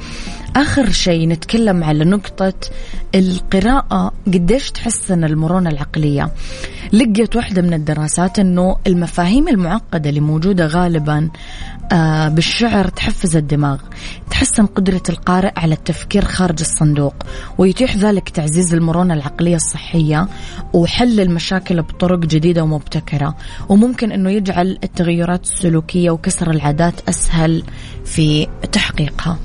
آخر 0.56 0.90
شيء 0.90 1.28
نتكلم 1.28 1.84
على 1.84 2.04
نقطة 2.04 2.54
القراءة 3.14 4.12
قديش 4.26 4.70
تحسن 4.70 5.24
المرونة 5.24 5.70
العقلية. 5.70 6.32
لقيت 6.92 7.36
واحدة 7.36 7.62
من 7.62 7.74
الدراسات 7.74 8.38
أنه 8.38 8.76
المفاهيم 8.86 9.48
المعقدة 9.48 10.10
اللي 10.10 10.20
موجودة 10.20 10.66
غالبا 10.66 11.30
بالشعر 12.28 12.88
تحفز 12.88 13.36
الدماغ 13.36 13.78
تحسن 14.30 14.66
قدرة 14.66 15.02
القارئ 15.08 15.52
على 15.56 15.74
التفكير 15.74 16.24
خارج 16.24 16.60
الصندوق 16.60 17.14
ويتيح 17.58 17.96
ذلك 17.96 18.28
تعزيز 18.28 18.74
المرونة 18.74 19.14
العقلية 19.14 19.56
الصحية 19.56 20.28
وحل 20.72 21.20
المشاكل 21.20 21.82
بطرق 21.82 22.18
جديدة 22.18 22.62
ومبتكرة 22.62 23.36
وممكن 23.68 24.12
أنه 24.12 24.30
يجعل 24.30 24.78
التغيرات 24.84 25.42
السلوكية 25.42 26.10
وكسر 26.10 26.50
العادات 26.50 27.08
أسهل 27.08 27.62
في 28.04 28.46
تحقيقها. 28.72 29.38